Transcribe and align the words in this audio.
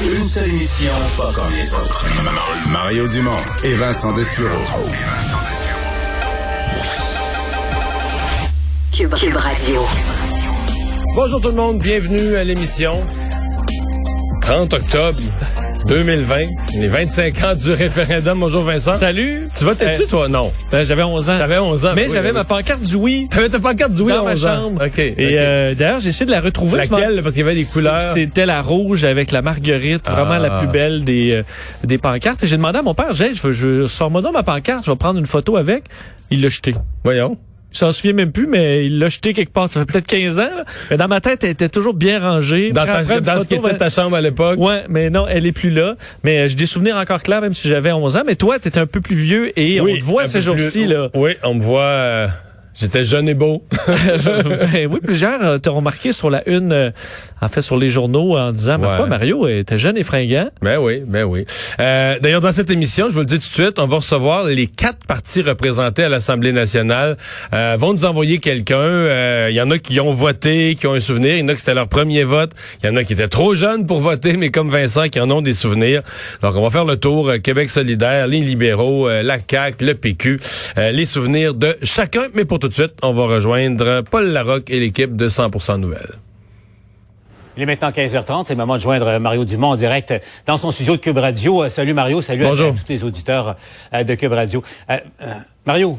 Une 0.00 0.24
seule 0.24 0.48
émission, 0.48 0.92
pas 1.16 1.32
comme 1.32 1.52
les 1.52 1.74
autres. 1.74 2.06
Mario 2.68 3.08
Dumont 3.08 3.36
et 3.64 3.74
Vincent 3.74 4.12
Dessureau. 4.12 4.48
Cube, 8.92 9.14
Cube 9.14 9.36
Radio. 9.36 9.82
Bonjour 11.16 11.40
tout 11.40 11.48
le 11.48 11.54
monde, 11.54 11.78
bienvenue 11.80 12.36
à 12.36 12.44
l'émission. 12.44 13.00
30 14.42 14.72
octobre 14.72 15.18
2020, 15.86 16.46
les 16.80 16.88
25 16.88 17.44
ans 17.44 17.54
du 17.54 17.72
référendum. 17.72 18.40
Bonjour 18.40 18.62
Vincent. 18.62 18.96
Salut. 18.96 19.48
Tu 19.56 19.64
votais-tu 19.64 20.02
Euh, 20.02 20.06
toi? 20.06 20.28
Non. 20.28 20.52
Ben, 20.70 20.84
j'avais 20.84 21.02
11 21.02 21.30
ans. 21.30 21.38
T'avais 21.38 21.58
11 21.58 21.86
ans. 21.86 21.92
Mais 21.96 22.04
oui, 22.06 22.10
j'avais 22.12 22.28
oui. 22.28 22.34
ma 22.34 22.44
pancarte 22.44 22.82
du 22.82 22.94
oui 22.96 23.26
T'avais 23.30 23.48
ta 23.48 23.58
pancarte 23.58 23.92
du 23.92 24.02
oui 24.02 24.12
dans 24.12 24.20
à 24.20 24.24
ma 24.24 24.32
11 24.32 24.46
ans. 24.46 24.56
chambre. 24.56 24.84
OK. 24.86 24.98
Et 24.98 25.14
euh, 25.38 25.74
d'ailleurs, 25.74 26.00
j'ai 26.00 26.10
essayé 26.10 26.26
de 26.26 26.30
la 26.30 26.40
retrouver. 26.42 26.78
Laquelle? 26.78 27.20
Parce 27.22 27.34
qu'il 27.34 27.42
y 27.44 27.48
avait 27.48 27.54
des 27.54 27.64
couleurs. 27.64 28.02
C'était 28.02 28.44
la 28.44 28.60
rouge 28.60 29.04
avec 29.04 29.30
la 29.30 29.40
marguerite, 29.40 30.08
vraiment 30.10 30.32
Ah. 30.32 30.38
la 30.38 30.50
plus 30.58 30.68
belle 30.68 31.04
des, 31.04 31.32
euh, 31.32 31.42
des 31.84 31.96
pancartes. 31.98 32.42
Et 32.42 32.46
j'ai 32.46 32.56
demandé 32.56 32.78
à 32.78 32.82
mon 32.82 32.94
père, 32.94 33.12
j'ai, 33.12 33.32
je, 33.32 33.42
veux- 33.48 33.52
je 33.52 33.86
sors-moi 33.86 34.20
donc 34.20 34.34
ma 34.34 34.42
pancarte, 34.42 34.84
je 34.84 34.90
vais 34.90 34.96
prendre 34.96 35.18
une 35.18 35.26
photo 35.26 35.56
avec. 35.56 35.84
Il 36.30 36.42
l'a 36.42 36.50
jeté. 36.50 36.74
Voyons. 37.02 37.38
Il 37.72 37.76
s'en 37.76 37.92
souvient 37.92 38.14
même 38.14 38.32
plus, 38.32 38.46
mais 38.46 38.86
il 38.86 38.98
l'a 38.98 39.08
jeté 39.08 39.34
quelque 39.34 39.52
part. 39.52 39.68
Ça 39.68 39.80
fait 39.80 39.86
peut-être 39.86 40.06
15 40.06 40.38
ans. 40.38 40.42
là. 40.42 40.64
Mais 40.90 40.96
dans 40.96 41.06
ma 41.08 41.20
tête, 41.20 41.44
elle 41.44 41.50
était 41.50 41.68
toujours 41.68 41.92
bien 41.94 42.18
rangée. 42.18 42.72
Dans, 42.72 42.86
ta, 42.86 43.02
dans 43.20 43.42
ce 43.42 43.46
qui 43.46 43.54
était 43.56 43.76
ta 43.76 43.90
chambre 43.90 44.16
à 44.16 44.20
l'époque. 44.22 44.58
Ouais, 44.58 44.84
mais 44.88 45.10
non, 45.10 45.26
elle 45.28 45.44
est 45.46 45.52
plus 45.52 45.70
là. 45.70 45.94
Mais 46.24 46.40
euh, 46.40 46.48
j'ai 46.48 46.54
des 46.56 46.66
souvenirs 46.66 46.96
encore 46.96 47.22
clairs, 47.22 47.42
même 47.42 47.54
si 47.54 47.68
j'avais 47.68 47.92
11 47.92 48.16
ans. 48.16 48.22
Mais 48.26 48.36
toi, 48.36 48.58
t'étais 48.58 48.80
un 48.80 48.86
peu 48.86 49.00
plus 49.02 49.16
vieux 49.16 49.58
et 49.58 49.80
Oui, 49.80 49.94
on 49.96 49.98
te 49.98 50.04
voit 50.04 50.26
ces 50.26 50.40
jours-ci, 50.40 50.86
là. 50.86 51.08
Oui, 51.14 51.32
on 51.44 51.54
me 51.54 51.62
voit. 51.62 51.82
euh, 51.82 52.28
J'étais 52.80 53.04
jeune 53.04 53.28
et 53.28 53.34
beau. 53.34 53.64
Ben 54.72 54.86
oui, 54.90 55.00
plusieurs 55.02 55.42
euh, 55.44 55.58
t'ont 55.58 55.74
remarqué 55.76 56.12
sur 56.12 56.30
la 56.30 56.46
une, 56.48 56.72
euh, 56.72 56.90
en 57.40 57.48
fait, 57.48 57.62
sur 57.62 57.76
les 57.76 57.88
journaux, 57.88 58.36
en 58.36 58.52
disant, 58.52 58.78
ma 58.78 58.88
foi, 58.96 59.06
Mario 59.06 59.46
était 59.48 59.78
jeune 59.78 59.96
et 59.96 60.02
fringant. 60.04 60.48
Ben 60.62 60.78
oui, 60.78 61.02
ben 61.06 61.24
oui. 61.24 61.44
Euh, 61.80 62.18
D'ailleurs, 62.20 62.40
dans 62.40 62.52
cette 62.52 62.70
émission, 62.70 63.06
je 63.08 63.14
vous 63.14 63.20
le 63.20 63.24
dis 63.26 63.38
tout 63.38 63.48
de 63.48 63.54
suite, 63.64 63.78
on 63.78 63.86
va 63.86 63.96
recevoir 63.96 64.44
les 64.44 64.66
quatre 64.66 65.04
partis 65.06 65.42
représentés 65.42 66.04
à 66.04 66.08
l'Assemblée 66.08 66.52
nationale. 66.52 67.16
Euh, 67.52 67.76
vont 67.78 67.94
nous 67.94 68.04
envoyer 68.04 68.38
quelqu'un. 68.38 68.76
Euh, 68.78 69.48
Il 69.50 69.56
y 69.56 69.60
en 69.60 69.70
a 69.70 69.78
qui 69.78 69.98
ont 70.00 70.12
voté, 70.12 70.76
qui 70.78 70.86
ont 70.86 70.94
un 70.94 71.00
souvenir. 71.00 71.34
Il 71.36 71.40
y 71.40 71.42
en 71.42 71.48
a 71.48 71.54
qui 71.54 71.60
c'était 71.60 71.74
leur 71.74 71.88
premier 71.88 72.24
vote. 72.24 72.52
Il 72.82 72.86
y 72.86 72.92
en 72.92 72.96
a 72.96 73.04
qui 73.04 73.12
étaient 73.14 73.28
trop 73.28 73.54
jeunes 73.54 73.86
pour 73.86 74.00
voter, 74.00 74.36
mais 74.36 74.50
comme 74.50 74.70
Vincent, 74.70 75.08
qui 75.08 75.20
en 75.20 75.30
ont 75.30 75.42
des 75.42 75.54
souvenirs. 75.54 76.02
Donc, 76.42 76.54
on 76.56 76.62
va 76.62 76.70
faire 76.70 76.84
le 76.84 76.96
tour. 76.96 77.28
euh, 77.28 77.38
Québec 77.38 77.70
solidaire, 77.70 78.26
les 78.26 78.40
libéraux, 78.40 79.08
euh, 79.08 79.22
la 79.22 79.38
CAQ, 79.38 79.84
le 79.84 79.94
PQ, 79.94 80.40
euh, 80.76 80.90
les 80.92 81.06
souvenirs 81.06 81.54
de 81.54 81.76
chacun. 81.82 82.26
Mais 82.34 82.44
pour 82.44 82.58
tout 82.58 82.67
de 82.68 82.74
suite, 82.74 82.92
on 83.02 83.12
va 83.12 83.24
rejoindre 83.26 84.02
Paul 84.02 84.26
Larocque 84.28 84.70
et 84.70 84.80
l'équipe 84.80 85.16
de 85.16 85.28
100% 85.28 85.76
Nouvelles. 85.78 86.14
Il 87.56 87.62
est 87.62 87.66
maintenant 87.66 87.90
15h30, 87.90 88.44
c'est 88.46 88.54
le 88.54 88.58
moment 88.58 88.76
de 88.76 88.80
joindre 88.82 89.18
Mario 89.18 89.44
Dumont 89.44 89.70
en 89.70 89.76
direct 89.76 90.14
dans 90.46 90.58
son 90.58 90.70
studio 90.70 90.96
de 90.96 91.00
Cube 91.00 91.18
Radio. 91.18 91.64
Euh, 91.64 91.68
salut 91.68 91.92
Mario, 91.92 92.22
salut 92.22 92.44
à- 92.44 92.48
Bonjour. 92.50 92.68
à, 92.68 92.70
tous 92.72 92.88
les 92.88 93.02
auditeurs 93.02 93.56
euh, 93.92 94.04
de 94.04 94.14
Cube 94.14 94.32
Radio. 94.32 94.62
Euh, 94.90 94.98
euh, 95.22 95.34
Mario, 95.66 95.98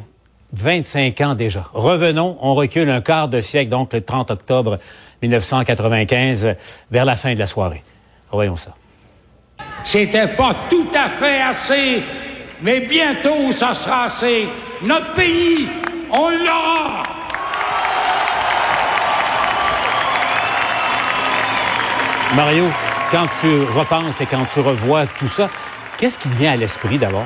25 0.53 1.19
ans 1.21 1.35
déjà. 1.35 1.65
Revenons, 1.73 2.37
on 2.41 2.55
recule 2.55 2.89
un 2.89 3.01
quart 3.01 3.27
de 3.27 3.41
siècle, 3.41 3.69
donc 3.69 3.91
le 3.93 3.99
30 4.01 4.31
octobre 4.31 4.79
1995, 5.21 6.45
euh, 6.45 6.53
vers 6.91 7.03
la 7.03 7.17
fin 7.17 7.33
de 7.33 7.39
la 7.39 7.47
soirée. 7.47 7.83
Voyons 8.31 8.55
ça. 8.55 8.71
C'était 9.83 10.29
pas 10.29 10.55
tout 10.69 10.87
à 10.95 11.09
fait 11.09 11.41
assez, 11.41 12.01
mais 12.61 12.79
bientôt 12.81 13.51
ça 13.51 13.73
sera 13.73 14.05
assez. 14.05 14.47
Notre 14.81 15.13
pays, 15.13 15.67
on 16.11 16.29
l'aura. 16.29 17.03
Mario, 22.35 22.65
quand 23.11 23.27
tu 23.41 23.47
repenses 23.75 24.21
et 24.21 24.25
quand 24.25 24.45
tu 24.45 24.59
revois 24.59 25.07
tout 25.07 25.27
ça, 25.27 25.49
qu'est-ce 25.97 26.17
qui 26.17 26.29
te 26.29 26.35
vient 26.35 26.53
à 26.53 26.55
l'esprit 26.55 26.97
d'abord? 26.97 27.25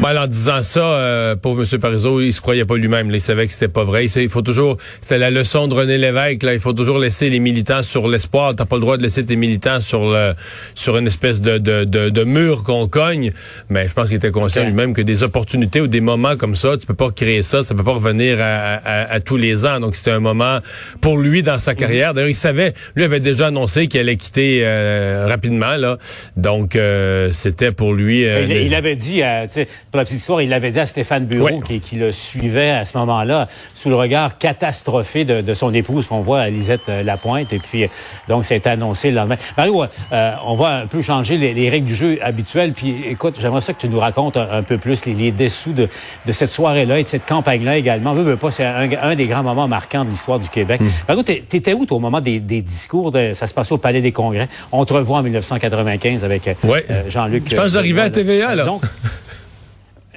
Ben, 0.00 0.16
en 0.18 0.26
disant 0.26 0.60
ça, 0.62 0.80
euh, 0.80 1.36
pauvre 1.36 1.62
M. 1.72 1.78
Parizeau, 1.80 2.20
il 2.20 2.32
se 2.32 2.40
croyait 2.40 2.64
pas 2.64 2.76
lui-même. 2.76 3.10
Il 3.12 3.20
savait 3.20 3.46
que 3.46 3.52
c'était 3.52 3.68
pas 3.68 3.84
vrai. 3.84 4.04
Il 4.06 4.22
Il 4.22 4.28
faut 4.28 4.42
toujours, 4.42 4.76
c'était 5.00 5.18
la 5.18 5.30
leçon 5.30 5.68
de 5.68 5.74
René 5.74 5.98
Lévesque. 5.98 6.42
Là, 6.42 6.52
il 6.52 6.60
faut 6.60 6.72
toujours 6.72 6.98
laisser 6.98 7.30
les 7.30 7.38
militants 7.38 7.82
sur 7.82 8.08
l'espoir. 8.08 8.54
T'as 8.56 8.64
pas 8.64 8.74
le 8.76 8.80
droit 8.80 8.96
de 8.96 9.02
laisser 9.04 9.24
tes 9.24 9.36
militants 9.36 9.80
sur 9.80 10.10
le, 10.10 10.34
sur 10.74 10.98
une 10.98 11.06
espèce 11.06 11.40
de, 11.40 11.58
de, 11.58 11.84
de, 11.84 12.10
de 12.10 12.24
mur 12.24 12.64
qu'on 12.64 12.88
cogne. 12.88 13.32
Mais 13.70 13.86
je 13.86 13.94
pense 13.94 14.08
qu'il 14.08 14.16
était 14.16 14.32
conscient 14.32 14.64
lui-même 14.64 14.94
que 14.94 15.00
des 15.00 15.22
opportunités 15.22 15.80
ou 15.80 15.86
des 15.86 16.00
moments 16.00 16.36
comme 16.36 16.56
ça, 16.56 16.76
tu 16.76 16.86
peux 16.86 16.94
pas 16.94 17.10
créer 17.12 17.42
ça. 17.42 17.62
Ça 17.62 17.74
peut 17.76 17.84
pas 17.84 17.92
revenir 17.94 18.38
à, 18.40 18.74
à, 18.74 19.12
à 19.12 19.20
tous 19.20 19.36
les 19.36 19.64
ans. 19.64 19.78
Donc 19.78 19.94
c'était 19.94 20.10
un 20.10 20.20
moment 20.20 20.58
pour 21.00 21.18
lui 21.18 21.42
dans 21.44 21.58
sa 21.58 21.74
carrière. 21.76 22.14
D'ailleurs, 22.14 22.28
il 22.30 22.34
savait, 22.34 22.74
lui 22.96 23.04
avait 23.04 23.20
déjà 23.20 23.46
annoncé 23.46 23.86
qu'il 23.86 24.00
allait 24.00 24.16
quitter 24.16 24.62
euh, 24.64 25.26
rapidement. 25.28 25.76
Là, 25.76 25.98
donc 26.36 26.74
euh, 26.74 27.30
c'était 27.32 27.70
pour 27.72 27.94
lui. 27.94 28.26
euh, 28.26 28.42
il, 28.42 28.48
le- 28.48 28.60
il 28.62 28.74
avait 28.74 28.96
dit, 28.96 29.22
euh, 29.22 29.46
pour 29.94 29.98
la 30.00 30.06
petite 30.06 30.18
histoire, 30.18 30.42
il 30.42 30.48
l'avait 30.48 30.72
dit 30.72 30.80
à 30.80 30.88
Stéphane 30.88 31.24
Bureau, 31.24 31.46
Ouais. 31.46 31.60
qui, 31.64 31.78
qui 31.78 31.94
le 31.94 32.10
suivait 32.10 32.70
à 32.70 32.84
ce 32.84 32.98
moment-là, 32.98 33.46
sous 33.76 33.90
le 33.90 33.94
regard 33.94 34.38
catastrophé 34.38 35.24
de, 35.24 35.40
de 35.40 35.54
son 35.54 35.72
épouse 35.72 36.08
qu'on 36.08 36.20
voit, 36.20 36.48
Lisette 36.48 36.80
euh, 36.88 37.04
Lapointe. 37.04 37.52
Et 37.52 37.60
puis, 37.60 37.84
euh, 37.84 37.88
donc, 38.28 38.44
ça 38.44 38.54
a 38.54 38.56
été 38.56 38.68
annoncé 38.68 39.10
le 39.10 39.16
lendemain. 39.18 39.36
Mario, 39.56 39.84
euh, 40.10 40.32
on 40.46 40.56
va 40.56 40.78
un 40.78 40.86
peu 40.88 41.00
changer 41.00 41.36
les, 41.36 41.54
les 41.54 41.68
règles 41.70 41.86
du 41.86 41.94
jeu 41.94 42.18
habituelles. 42.22 42.72
Puis, 42.72 43.04
écoute, 43.08 43.36
j'aimerais 43.40 43.60
ça 43.60 43.72
que 43.72 43.78
tu 43.82 43.88
nous 43.88 44.00
racontes 44.00 44.36
un, 44.36 44.48
un 44.50 44.62
peu 44.64 44.78
plus 44.78 45.04
les, 45.04 45.14
les 45.14 45.30
dessous 45.30 45.72
de, 45.72 45.88
de 46.26 46.32
cette 46.32 46.50
soirée-là 46.50 46.98
et 46.98 47.04
de 47.04 47.08
cette 47.08 47.24
campagne-là 47.26 47.76
également. 47.76 48.14
Veux, 48.14 48.24
veux 48.24 48.36
pas, 48.36 48.50
c'est 48.50 48.64
un, 48.64 48.88
un 49.00 49.14
des 49.14 49.28
grands 49.28 49.44
moments 49.44 49.68
marquants 49.68 50.04
de 50.04 50.10
l'histoire 50.10 50.40
du 50.40 50.48
Québec. 50.48 50.80
Hmm. 50.80 50.88
Mario, 51.06 51.22
t'étais 51.22 51.72
où, 51.72 51.86
toi, 51.86 51.98
au 51.98 52.00
moment 52.00 52.20
des, 52.20 52.40
des 52.40 52.62
discours? 52.62 53.12
De, 53.12 53.30
ça 53.34 53.46
se 53.46 53.54
passait 53.54 53.74
au 53.74 53.78
Palais 53.78 54.00
des 54.00 54.10
Congrès? 54.10 54.48
On 54.72 54.84
te 54.84 54.92
revoit 54.92 55.18
en 55.18 55.22
1995 55.22 56.24
avec 56.24 56.48
euh, 56.48 56.54
Ouais. 56.64 56.84
euh, 56.90 57.02
Jean-Luc. 57.08 57.44
Je 57.48 57.54
pense 57.54 57.66
que 57.66 57.70
j'arrivais 57.70 58.00
à 58.00 58.04
euh, 58.06 58.10
TVA, 58.10 58.56
là. 58.56 58.64
Donc, 58.64 58.82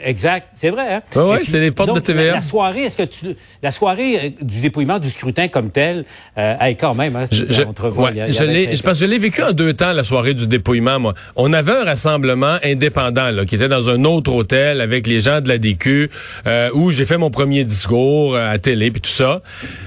Exact, 0.04 0.48
c'est 0.56 0.70
vrai. 0.70 0.94
Hein? 0.96 1.02
Et 1.16 1.38
puis, 1.38 1.46
c'est 1.46 1.60
les 1.60 1.72
portes 1.72 1.88
donc, 1.90 1.98
de 1.98 2.02
TVA. 2.02 2.24
La, 2.26 2.32
la 2.36 2.42
soirée, 2.42 2.84
est-ce 2.84 2.98
que 2.98 3.04
tu, 3.04 3.36
la 3.64 3.72
soirée 3.72 4.18
euh, 4.18 4.30
du 4.46 4.62
dépouillement 4.62 5.00
du 5.00 5.10
scrutin 5.10 5.48
comme 5.48 5.72
tel, 5.72 6.06
euh, 6.38 6.56
hey, 6.60 6.76
quand 6.76 6.94
même, 6.94 7.16
hein, 7.16 7.26
Je, 7.32 7.44
ouais, 7.44 8.10
il 8.12 8.18
y 8.18 8.22
a- 8.22 8.28
il 8.28 8.34
y 8.34 8.38
je 8.38 8.44
l'ai, 8.44 8.66
25 8.66 8.76
je 8.78 8.82
pense 8.84 8.94
que 8.94 9.00
je 9.00 9.06
l'ai 9.06 9.18
vécu 9.20 9.42
en 9.44 9.52
deux 9.54 9.74
temps, 9.74 9.94
la 9.94 10.04
soirée 10.04 10.34
du 10.34 10.48
dépouillement, 10.48 11.00
moi. 11.00 11.14
On 11.36 11.52
avait 11.54 11.72
un 11.72 11.84
rassemblement 11.84 12.58
indépendant, 12.64 13.32
là, 13.32 13.46
qui 13.46 13.56
était 13.56 13.68
dans 13.70 13.90
un 13.90 14.04
autre 14.04 14.32
hôtel 14.32 14.82
avec 14.82 15.08
les 15.08 15.20
gens 15.20 15.42
de 15.42 15.48
la 15.48 15.58
DQ, 15.58 16.10
euh, 16.46 16.70
où 16.74 16.92
j'ai 16.92 17.06
fait 17.06 17.18
mon 17.18 17.32
premier 17.32 17.64
discours 17.64 18.36
euh, 18.36 18.52
à 18.54 18.60
télé, 18.60 18.92
puis 18.92 19.02
tout 19.02 19.10
ça. 19.10 19.42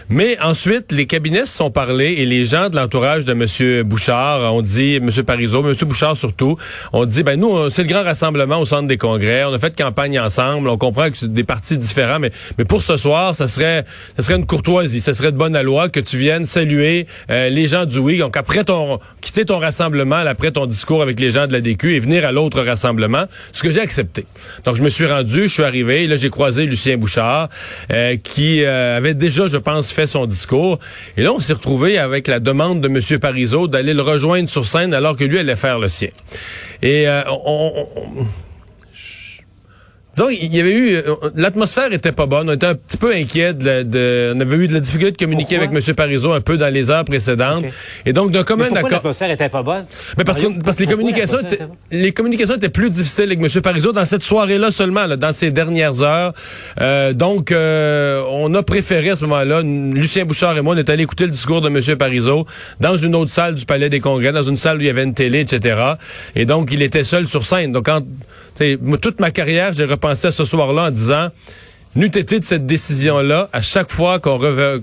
Mais 0.08 0.40
ensuite, 0.40 0.90
les 0.92 1.06
cabinets 1.06 1.46
se 1.46 1.56
sont 1.56 1.70
parlés 1.70 2.14
et 2.18 2.26
les 2.26 2.44
gens 2.44 2.68
de 2.68 2.76
l'entourage 2.76 3.24
de 3.24 3.32
M. 3.32 3.82
Bouchard 3.84 4.52
ont 4.54 4.62
dit, 4.62 4.96
M. 4.96 5.10
Parizeau, 5.24 5.64
M. 5.64 5.74
Bouchard 5.86 6.16
surtout, 6.16 6.56
ont 6.92 7.04
dit, 7.04 7.22
ben 7.22 7.38
nous, 7.38 7.70
c'est 7.70 7.82
le 7.82 7.88
grand 7.88 8.02
rassemblement 8.02 8.58
au 8.58 8.64
centre 8.64 8.88
des 8.88 8.96
congrès, 8.96 9.44
on 9.44 9.52
a 9.52 9.58
fait 9.58 9.76
campagne 9.76 9.99
ensemble, 10.18 10.68
on 10.68 10.78
comprend 10.78 11.10
que 11.10 11.16
c'est 11.18 11.32
des 11.32 11.44
partis 11.44 11.78
différents, 11.78 12.18
mais, 12.18 12.30
mais 12.58 12.64
pour 12.64 12.82
ce 12.82 12.96
soir, 12.96 13.34
ça 13.34 13.48
serait, 13.48 13.84
ça 14.16 14.22
serait 14.22 14.36
une 14.36 14.46
courtoisie, 14.46 15.00
ça 15.00 15.14
serait 15.14 15.32
de 15.32 15.36
bonne 15.36 15.60
loi 15.60 15.88
que 15.88 16.00
tu 16.00 16.16
viennes 16.16 16.46
saluer 16.46 17.06
euh, 17.30 17.48
les 17.50 17.66
gens 17.66 17.84
du 17.84 17.98
oui. 17.98 18.18
Donc 18.18 18.36
après 18.36 18.64
ton, 18.64 18.98
quitter 19.20 19.44
ton 19.44 19.58
rassemblement, 19.58 20.16
après 20.16 20.50
ton 20.50 20.66
discours 20.66 21.02
avec 21.02 21.20
les 21.20 21.30
gens 21.30 21.46
de 21.46 21.52
la 21.52 21.60
DQ 21.60 21.94
et 21.94 21.98
venir 22.00 22.24
à 22.24 22.32
l'autre 22.32 22.60
rassemblement, 22.62 23.24
ce 23.52 23.62
que 23.62 23.70
j'ai 23.70 23.80
accepté. 23.80 24.24
Donc 24.64 24.76
je 24.76 24.82
me 24.82 24.88
suis 24.88 25.06
rendu, 25.06 25.42
je 25.44 25.48
suis 25.48 25.62
arrivé, 25.64 26.06
là 26.06 26.16
j'ai 26.16 26.30
croisé 26.30 26.64
Lucien 26.66 26.96
Bouchard, 26.96 27.48
euh, 27.92 28.16
qui 28.22 28.62
euh, 28.64 28.96
avait 28.96 29.14
déjà, 29.14 29.46
je 29.48 29.56
pense, 29.56 29.90
fait 29.92 30.06
son 30.06 30.26
discours. 30.26 30.78
Et 31.16 31.22
là, 31.22 31.32
on 31.32 31.40
s'est 31.40 31.52
retrouvé 31.52 31.98
avec 31.98 32.28
la 32.28 32.40
demande 32.40 32.80
de 32.80 32.88
M. 32.88 33.18
Parizeau 33.18 33.68
d'aller 33.68 33.94
le 33.94 34.02
rejoindre 34.02 34.48
sur 34.48 34.64
scène 34.66 34.94
alors 34.94 35.16
que 35.16 35.24
lui 35.24 35.38
allait 35.38 35.56
faire 35.56 35.78
le 35.78 35.88
sien. 35.88 36.08
Et 36.82 37.08
euh, 37.08 37.22
on- 37.28 37.86
on- 37.96 38.26
Donc, 40.20 40.36
il 40.38 40.54
y 40.54 40.60
avait 40.60 40.74
eu, 40.74 40.96
euh, 40.96 41.14
l'atmosphère 41.34 41.90
était 41.94 42.12
pas 42.12 42.26
bonne. 42.26 42.50
On 42.50 42.52
était 42.52 42.66
un 42.66 42.74
petit 42.74 42.98
peu 42.98 43.10
inquiet 43.14 43.54
de, 43.54 43.84
de- 43.84 44.34
on 44.36 44.40
avait 44.40 44.56
eu 44.58 44.68
de 44.68 44.74
la 44.74 44.80
difficulté 44.80 45.12
de 45.12 45.16
communiquer 45.16 45.56
Pourquoi? 45.56 45.78
avec 45.78 45.88
M. 45.88 45.94
Parizeau 45.94 46.32
un 46.34 46.42
peu 46.42 46.58
dans 46.58 46.68
les 46.70 46.90
heures 46.90 47.06
précédentes. 47.06 47.64
Et 48.04 48.12
donc, 48.12 48.30
d'un 48.30 48.40
Mais 48.40 48.44
commun 48.44 48.64
pourquoi 48.64 48.80
accord. 48.80 48.90
l'atmosphère 48.98 49.30
était 49.30 49.48
pas 49.48 49.62
bonne? 49.62 49.86
Mais 50.18 50.24
parce, 50.24 50.42
Mario, 50.42 50.58
que, 50.58 50.62
parce 50.62 50.76
que 50.76 50.82
les 50.82 50.88
communications, 50.90 51.38
étaient, 51.40 51.54
était 51.54 51.64
les 51.90 52.12
communications 52.12 52.54
étaient 52.54 52.68
plus 52.68 52.90
difficiles 52.90 53.32
avec 53.32 53.40
M. 53.40 53.62
Parizeau 53.62 53.92
dans 53.92 54.04
cette 54.04 54.22
soirée-là 54.22 54.70
seulement, 54.70 55.06
là, 55.06 55.16
dans 55.16 55.32
ces 55.32 55.50
dernières 55.50 56.02
heures. 56.02 56.34
Euh, 56.82 57.14
donc, 57.14 57.50
euh, 57.50 58.22
on 58.30 58.52
a 58.54 58.62
préféré 58.62 59.08
à 59.08 59.16
ce 59.16 59.22
moment-là, 59.24 59.62
Lucien 59.62 60.26
Bouchard 60.26 60.58
et 60.58 60.60
moi, 60.60 60.74
on 60.74 60.78
est 60.78 60.90
allé 60.90 61.04
écouter 61.04 61.24
le 61.24 61.30
discours 61.30 61.62
de 61.62 61.68
M. 61.70 61.96
Parizeau 61.96 62.44
dans 62.78 62.94
une 62.94 63.14
autre 63.14 63.30
salle 63.30 63.54
du 63.54 63.64
Palais 63.64 63.88
des 63.88 64.00
Congrès, 64.00 64.32
dans 64.32 64.42
une 64.42 64.58
salle 64.58 64.76
où 64.76 64.80
il 64.82 64.86
y 64.86 64.90
avait 64.90 65.04
une 65.04 65.14
télé, 65.14 65.40
etc. 65.40 65.78
Et 66.36 66.44
donc, 66.44 66.68
il 66.74 66.82
était 66.82 67.04
seul 67.04 67.26
sur 67.26 67.42
scène. 67.46 67.72
Donc, 67.72 67.86
quand, 67.86 68.02
toute 69.00 69.20
ma 69.20 69.30
carrière, 69.30 69.72
j'ai 69.72 69.84
repensé 69.84 70.28
à 70.28 70.32
ce 70.32 70.44
soir-là 70.44 70.88
en 70.88 70.90
disant, 70.90 71.28
n'eût 71.96 72.06
été 72.06 72.38
de 72.38 72.44
cette 72.44 72.66
décision-là, 72.66 73.48
à 73.52 73.62
chaque 73.62 73.90
fois 73.90 74.18
qu'on 74.18 74.38
revoit, 74.38 74.78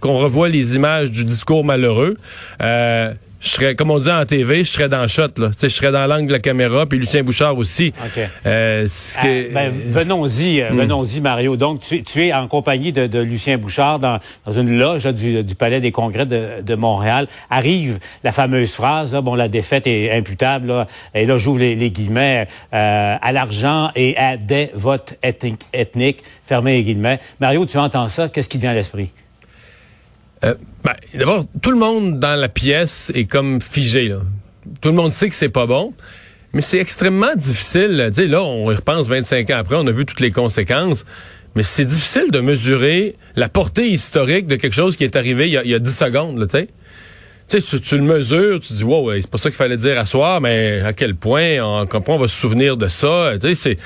qu'on 0.00 0.18
revoit 0.18 0.48
les 0.48 0.76
images 0.76 1.10
du 1.10 1.24
discours 1.24 1.64
malheureux, 1.64 2.16
euh, 2.62 3.12
je 3.46 3.50
serais, 3.52 3.74
comme 3.74 3.90
on 3.90 3.98
dit 3.98 4.10
en 4.10 4.24
TV, 4.24 4.64
je 4.64 4.70
serais 4.70 4.88
dans 4.88 5.02
le 5.02 5.08
shot, 5.08 5.28
là. 5.36 5.48
Tu 5.48 5.54
sais, 5.58 5.68
je 5.68 5.74
serais 5.74 5.92
dans 5.92 6.06
l'angle 6.06 6.26
de 6.28 6.32
la 6.32 6.38
caméra, 6.38 6.86
puis 6.86 6.98
Lucien 6.98 7.22
Bouchard 7.22 7.56
aussi. 7.56 7.92
OK. 8.04 8.20
Euh, 8.46 8.86
Ah, 9.16 9.22
que- 9.22 9.54
ben, 9.54 9.72
venons-y, 9.88 10.60
euh, 10.62 10.68
venons-y, 10.72 11.20
Mario. 11.20 11.56
Donc, 11.56 11.80
tu, 11.80 12.02
tu 12.02 12.26
es 12.26 12.32
en 12.32 12.48
compagnie 12.48 12.92
de, 12.92 13.06
de 13.06 13.18
Lucien 13.20 13.58
Bouchard 13.58 13.98
dans, 13.98 14.18
dans 14.44 14.52
une 14.52 14.78
loge 14.78 15.04
là, 15.04 15.12
du, 15.12 15.42
du 15.44 15.54
Palais 15.54 15.80
des 15.80 15.92
Congrès 15.92 16.26
de, 16.26 16.62
de 16.62 16.74
Montréal. 16.74 17.28
Arrive 17.50 17.98
la 18.24 18.32
fameuse 18.32 18.72
phrase, 18.72 19.12
là, 19.12 19.20
bon, 19.20 19.34
la 19.34 19.48
défaite 19.48 19.86
est 19.86 20.10
imputable, 20.12 20.68
là, 20.68 20.86
et 21.14 21.26
là, 21.26 21.38
j'ouvre 21.38 21.60
les, 21.60 21.76
les 21.76 21.90
guillemets, 21.90 22.46
euh, 22.74 23.16
à 23.20 23.32
l'argent 23.32 23.90
et 23.94 24.16
à 24.16 24.36
des 24.36 24.70
votes 24.74 25.14
ethniques, 25.22 25.60
ethniques, 25.72 26.22
fermez 26.44 26.78
les 26.78 26.84
guillemets. 26.84 27.20
Mario, 27.40 27.64
tu 27.66 27.78
entends 27.78 28.08
ça, 28.08 28.28
qu'est-ce 28.28 28.48
qui 28.48 28.58
te 28.58 28.62
vient 28.62 28.72
à 28.72 28.74
l'esprit? 28.74 29.10
Euh, 30.44 30.54
ben, 30.84 30.94
D'abord, 31.14 31.46
tout 31.62 31.70
le 31.70 31.78
monde 31.78 32.20
dans 32.20 32.34
la 32.34 32.48
pièce 32.48 33.10
est 33.14 33.24
comme 33.24 33.60
figé. 33.60 34.08
Là. 34.08 34.20
Tout 34.80 34.90
le 34.90 34.94
monde 34.94 35.12
sait 35.12 35.28
que 35.28 35.34
c'est 35.34 35.48
pas 35.48 35.66
bon, 35.66 35.94
mais 36.52 36.60
c'est 36.60 36.78
extrêmement 36.78 37.34
difficile. 37.34 38.10
Tu 38.14 38.22
sais, 38.22 38.26
là, 38.28 38.42
on 38.42 38.70
y 38.70 38.74
repense 38.74 39.08
25 39.08 39.50
ans 39.50 39.58
après, 39.58 39.76
on 39.76 39.86
a 39.86 39.92
vu 39.92 40.06
toutes 40.06 40.20
les 40.20 40.30
conséquences. 40.30 41.04
Mais 41.54 41.62
c'est 41.62 41.86
difficile 41.86 42.30
de 42.30 42.40
mesurer 42.40 43.14
la 43.34 43.48
portée 43.48 43.88
historique 43.88 44.46
de 44.46 44.56
quelque 44.56 44.74
chose 44.74 44.94
qui 44.94 45.04
est 45.04 45.16
arrivé 45.16 45.48
il 45.48 45.52
y 45.52 45.56
a, 45.56 45.64
il 45.64 45.70
y 45.70 45.74
a 45.74 45.78
10 45.78 45.96
secondes, 45.96 46.38
là, 46.38 46.46
tu 46.46 46.58
sais. 46.58 46.68
Tu 47.48 47.80
tu, 47.80 47.96
le 47.96 48.02
mesures, 48.02 48.60
tu 48.60 48.72
dis, 48.72 48.84
wow, 48.84 49.12
c'est 49.14 49.30
pas 49.30 49.38
ça 49.38 49.48
qu'il 49.48 49.56
fallait 49.56 49.76
dire 49.76 49.98
à 49.98 50.04
soir, 50.04 50.40
mais 50.40 50.80
à 50.80 50.92
quel 50.92 51.14
point 51.14 51.60
on, 51.60 51.86
on 51.90 52.18
va 52.18 52.28
se 52.28 52.36
souvenir 52.36 52.76
de 52.76 52.88
ça. 52.88 53.32
C'est... 53.54 53.78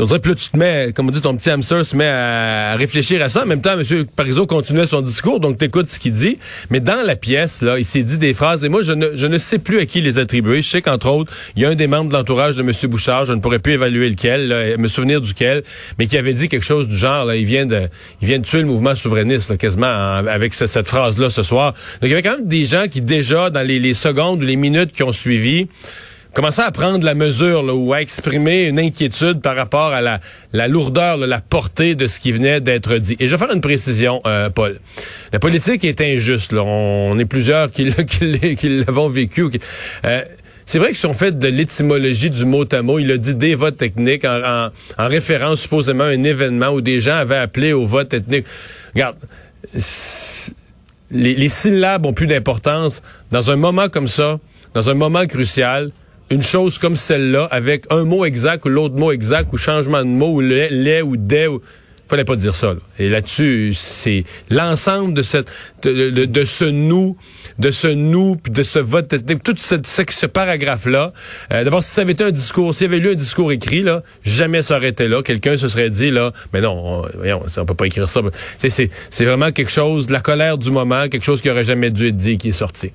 On 0.00 0.06
dirait 0.06 0.20
là, 0.24 0.34
tu 0.34 0.48
te 0.50 0.56
mets, 0.56 0.92
comme 0.94 1.08
on 1.08 1.10
dit, 1.10 1.20
ton 1.20 1.36
petit 1.36 1.50
hamster 1.50 1.84
se 1.84 1.94
met 1.96 2.06
à 2.08 2.74
réfléchir 2.76 3.22
à 3.22 3.28
ça. 3.28 3.42
En 3.42 3.46
même 3.46 3.60
temps, 3.60 3.78
M. 3.78 4.04
Parizeau 4.16 4.46
continuait 4.46 4.86
son 4.86 5.02
discours, 5.02 5.40
donc 5.40 5.58
t'écoutes 5.58 5.88
ce 5.88 5.98
qu'il 5.98 6.12
dit. 6.12 6.38
Mais 6.70 6.80
dans 6.80 7.04
la 7.06 7.16
pièce, 7.16 7.60
là, 7.60 7.78
il 7.78 7.84
s'est 7.84 8.02
dit 8.02 8.16
des 8.18 8.32
phrases, 8.34 8.64
et 8.64 8.68
moi, 8.68 8.82
je 8.82 8.92
ne, 8.92 9.14
je 9.14 9.26
ne 9.26 9.36
sais 9.38 9.58
plus 9.58 9.78
à 9.78 9.86
qui 9.86 10.00
les 10.00 10.18
attribuer. 10.18 10.62
Je 10.62 10.68
sais 10.70 10.82
qu'entre 10.82 11.08
autres, 11.08 11.32
il 11.56 11.62
y 11.62 11.66
a 11.66 11.68
un 11.68 11.74
des 11.74 11.86
membres 11.86 12.08
de 12.08 12.14
l'entourage 12.14 12.56
de 12.56 12.62
M. 12.62 12.72
Bouchard, 12.84 13.24
je 13.26 13.32
ne 13.34 13.40
pourrais 13.40 13.58
plus 13.58 13.72
évaluer 13.74 14.08
lequel, 14.08 14.48
là, 14.48 14.76
me 14.78 14.88
souvenir 14.88 15.20
duquel, 15.20 15.62
mais 15.98 16.06
qui 16.06 16.16
avait 16.16 16.32
dit 16.34 16.48
quelque 16.48 16.64
chose 16.64 16.88
du 16.88 16.96
genre, 16.96 17.24
là, 17.26 17.36
il 17.36 17.44
vient 17.44 17.66
de, 17.66 17.88
il 18.22 18.28
vient 18.28 18.38
de 18.38 18.44
tuer 18.44 18.60
le 18.60 18.66
mouvement 18.66 18.94
souverainiste, 18.94 19.50
là, 19.50 19.56
quasiment, 19.56 19.86
en- 19.86 20.26
avec 20.26 20.54
ce- 20.54 20.66
cette 20.66 20.88
phrase-là 20.88 21.28
ce 21.30 21.42
soir. 21.42 21.72
Donc, 21.72 22.04
il 22.04 22.08
y 22.08 22.12
avait 22.12 22.22
quand 22.22 22.38
même 22.38 22.48
des 22.48 22.64
gens 22.64 22.84
qui, 22.90 23.00
déjà, 23.00 23.50
dans 23.50 23.66
les, 23.66 23.78
les 23.78 23.94
secondes 23.94 24.42
ou 24.42 24.46
les 24.46 24.56
minutes 24.56 24.92
qui 24.92 25.02
ont 25.02 25.12
suivi, 25.12 25.68
commençait 26.34 26.62
à 26.62 26.70
prendre 26.70 27.04
la 27.04 27.14
mesure 27.14 27.62
là, 27.62 27.74
ou 27.74 27.92
à 27.92 28.02
exprimer 28.02 28.64
une 28.64 28.78
inquiétude 28.78 29.40
par 29.40 29.56
rapport 29.56 29.92
à 29.92 30.00
la, 30.00 30.20
la 30.52 30.68
lourdeur, 30.68 31.16
là, 31.16 31.26
la 31.26 31.40
portée 31.40 31.94
de 31.94 32.06
ce 32.06 32.18
qui 32.18 32.32
venait 32.32 32.60
d'être 32.60 32.96
dit? 32.98 33.16
Et 33.20 33.26
je 33.26 33.34
vais 33.34 33.38
faire 33.38 33.54
une 33.54 33.60
précision, 33.60 34.20
euh, 34.26 34.50
Paul. 34.50 34.80
La 35.32 35.38
politique 35.38 35.84
est 35.84 36.00
injuste. 36.00 36.52
Là. 36.52 36.62
On 36.62 37.18
est 37.18 37.24
plusieurs 37.24 37.70
qui, 37.70 37.88
qui 38.56 38.68
l'avons 38.68 39.08
vécu. 39.08 39.46
euh, 40.04 40.22
c'est 40.66 40.78
vrai 40.78 40.92
que 40.92 40.98
si 40.98 41.06
on 41.06 41.12
fait 41.12 41.38
de 41.38 41.46
l'étymologie 41.48 42.30
du 42.30 42.44
mot 42.46 42.64
à 42.72 42.82
mot, 42.82 42.98
il 42.98 43.10
a 43.12 43.18
dit 43.18 43.34
des 43.34 43.54
votes 43.54 43.76
techniques 43.76 44.24
en, 44.24 44.40
en, 44.42 44.70
en 44.98 45.08
référence 45.08 45.60
supposément 45.60 46.04
à 46.04 46.08
un 46.08 46.24
événement 46.24 46.68
où 46.68 46.80
des 46.80 47.00
gens 47.00 47.16
avaient 47.16 47.36
appelé 47.36 47.72
au 47.72 47.84
vote 47.84 48.14
ethnique. 48.14 48.46
Regarde, 48.94 49.16
les, 51.10 51.34
les 51.34 51.48
syllabes 51.48 52.06
ont 52.06 52.14
plus 52.14 52.26
d'importance. 52.26 53.02
Dans 53.30 53.50
un 53.50 53.56
moment 53.56 53.88
comme 53.88 54.08
ça, 54.08 54.40
dans 54.72 54.88
un 54.88 54.94
moment 54.94 55.26
crucial, 55.26 55.90
une 56.30 56.42
chose 56.42 56.78
comme 56.78 56.96
celle-là, 56.96 57.48
avec 57.50 57.84
un 57.90 58.04
mot 58.04 58.24
exact 58.24 58.64
ou 58.64 58.68
l'autre 58.68 58.94
mot 58.96 59.12
exact, 59.12 59.52
ou 59.52 59.56
changement 59.58 60.00
de 60.00 60.08
mot, 60.08 60.32
ou 60.34 60.40
lait, 60.40 60.70
lait 60.70 61.02
ou 61.02 61.16
des, 61.16 61.46
ou... 61.48 61.60
fallait 62.08 62.24
pas 62.24 62.36
dire 62.36 62.54
ça. 62.54 62.68
Là. 62.74 62.80
Et 62.98 63.08
là-dessus, 63.08 63.72
c'est 63.74 64.24
l'ensemble 64.50 65.14
de 65.14 65.22
cette, 65.22 65.48
de, 65.82 66.10
de- 66.10 66.24
de 66.24 66.44
ce 66.44 66.64
nous, 66.64 67.16
de 67.58 67.70
ce 67.70 67.86
nous, 67.88 68.36
puis 68.36 68.52
de 68.52 68.62
ce 68.62 68.78
vote, 68.78 69.12
ethnique, 69.12 69.42
tout 69.42 69.54
ce, 69.56 70.26
paragraphe-là. 70.26 71.12
euh, 71.52 71.64
D'abord, 71.64 71.82
si 71.82 71.90
ça 71.90 72.00
avait 72.02 72.12
été 72.12 72.24
un 72.24 72.30
discours, 72.30 72.74
s'il 72.74 72.86
y 72.86 72.90
avait 72.90 72.98
lu 73.00 73.10
un 73.10 73.14
discours 73.14 73.52
écrit, 73.52 73.82
là, 73.82 74.02
jamais 74.22 74.62
ça 74.62 74.76
aurait 74.76 74.88
été 74.88 75.08
là. 75.08 75.22
Quelqu'un 75.22 75.56
se 75.56 75.68
serait 75.68 75.90
dit 75.90 76.10
là, 76.10 76.32
mais 76.52 76.60
non, 76.60 76.72
on, 76.72 77.08
voyons, 77.18 77.42
on 77.58 77.64
peut 77.66 77.74
pas 77.74 77.86
écrire 77.86 78.08
ça. 78.08 78.22
C'est 78.58 79.24
vraiment 79.24 79.52
quelque 79.52 79.70
chose 79.70 80.06
de 80.06 80.12
la 80.12 80.20
colère 80.20 80.58
du 80.58 80.70
moment, 80.70 81.08
quelque 81.08 81.24
chose 81.24 81.40
qui 81.40 81.50
aurait 81.50 81.64
jamais 81.64 81.90
dû 81.90 82.08
être 82.08 82.16
dit, 82.16 82.38
qui 82.38 82.48
est 82.48 82.52
sorti. 82.52 82.92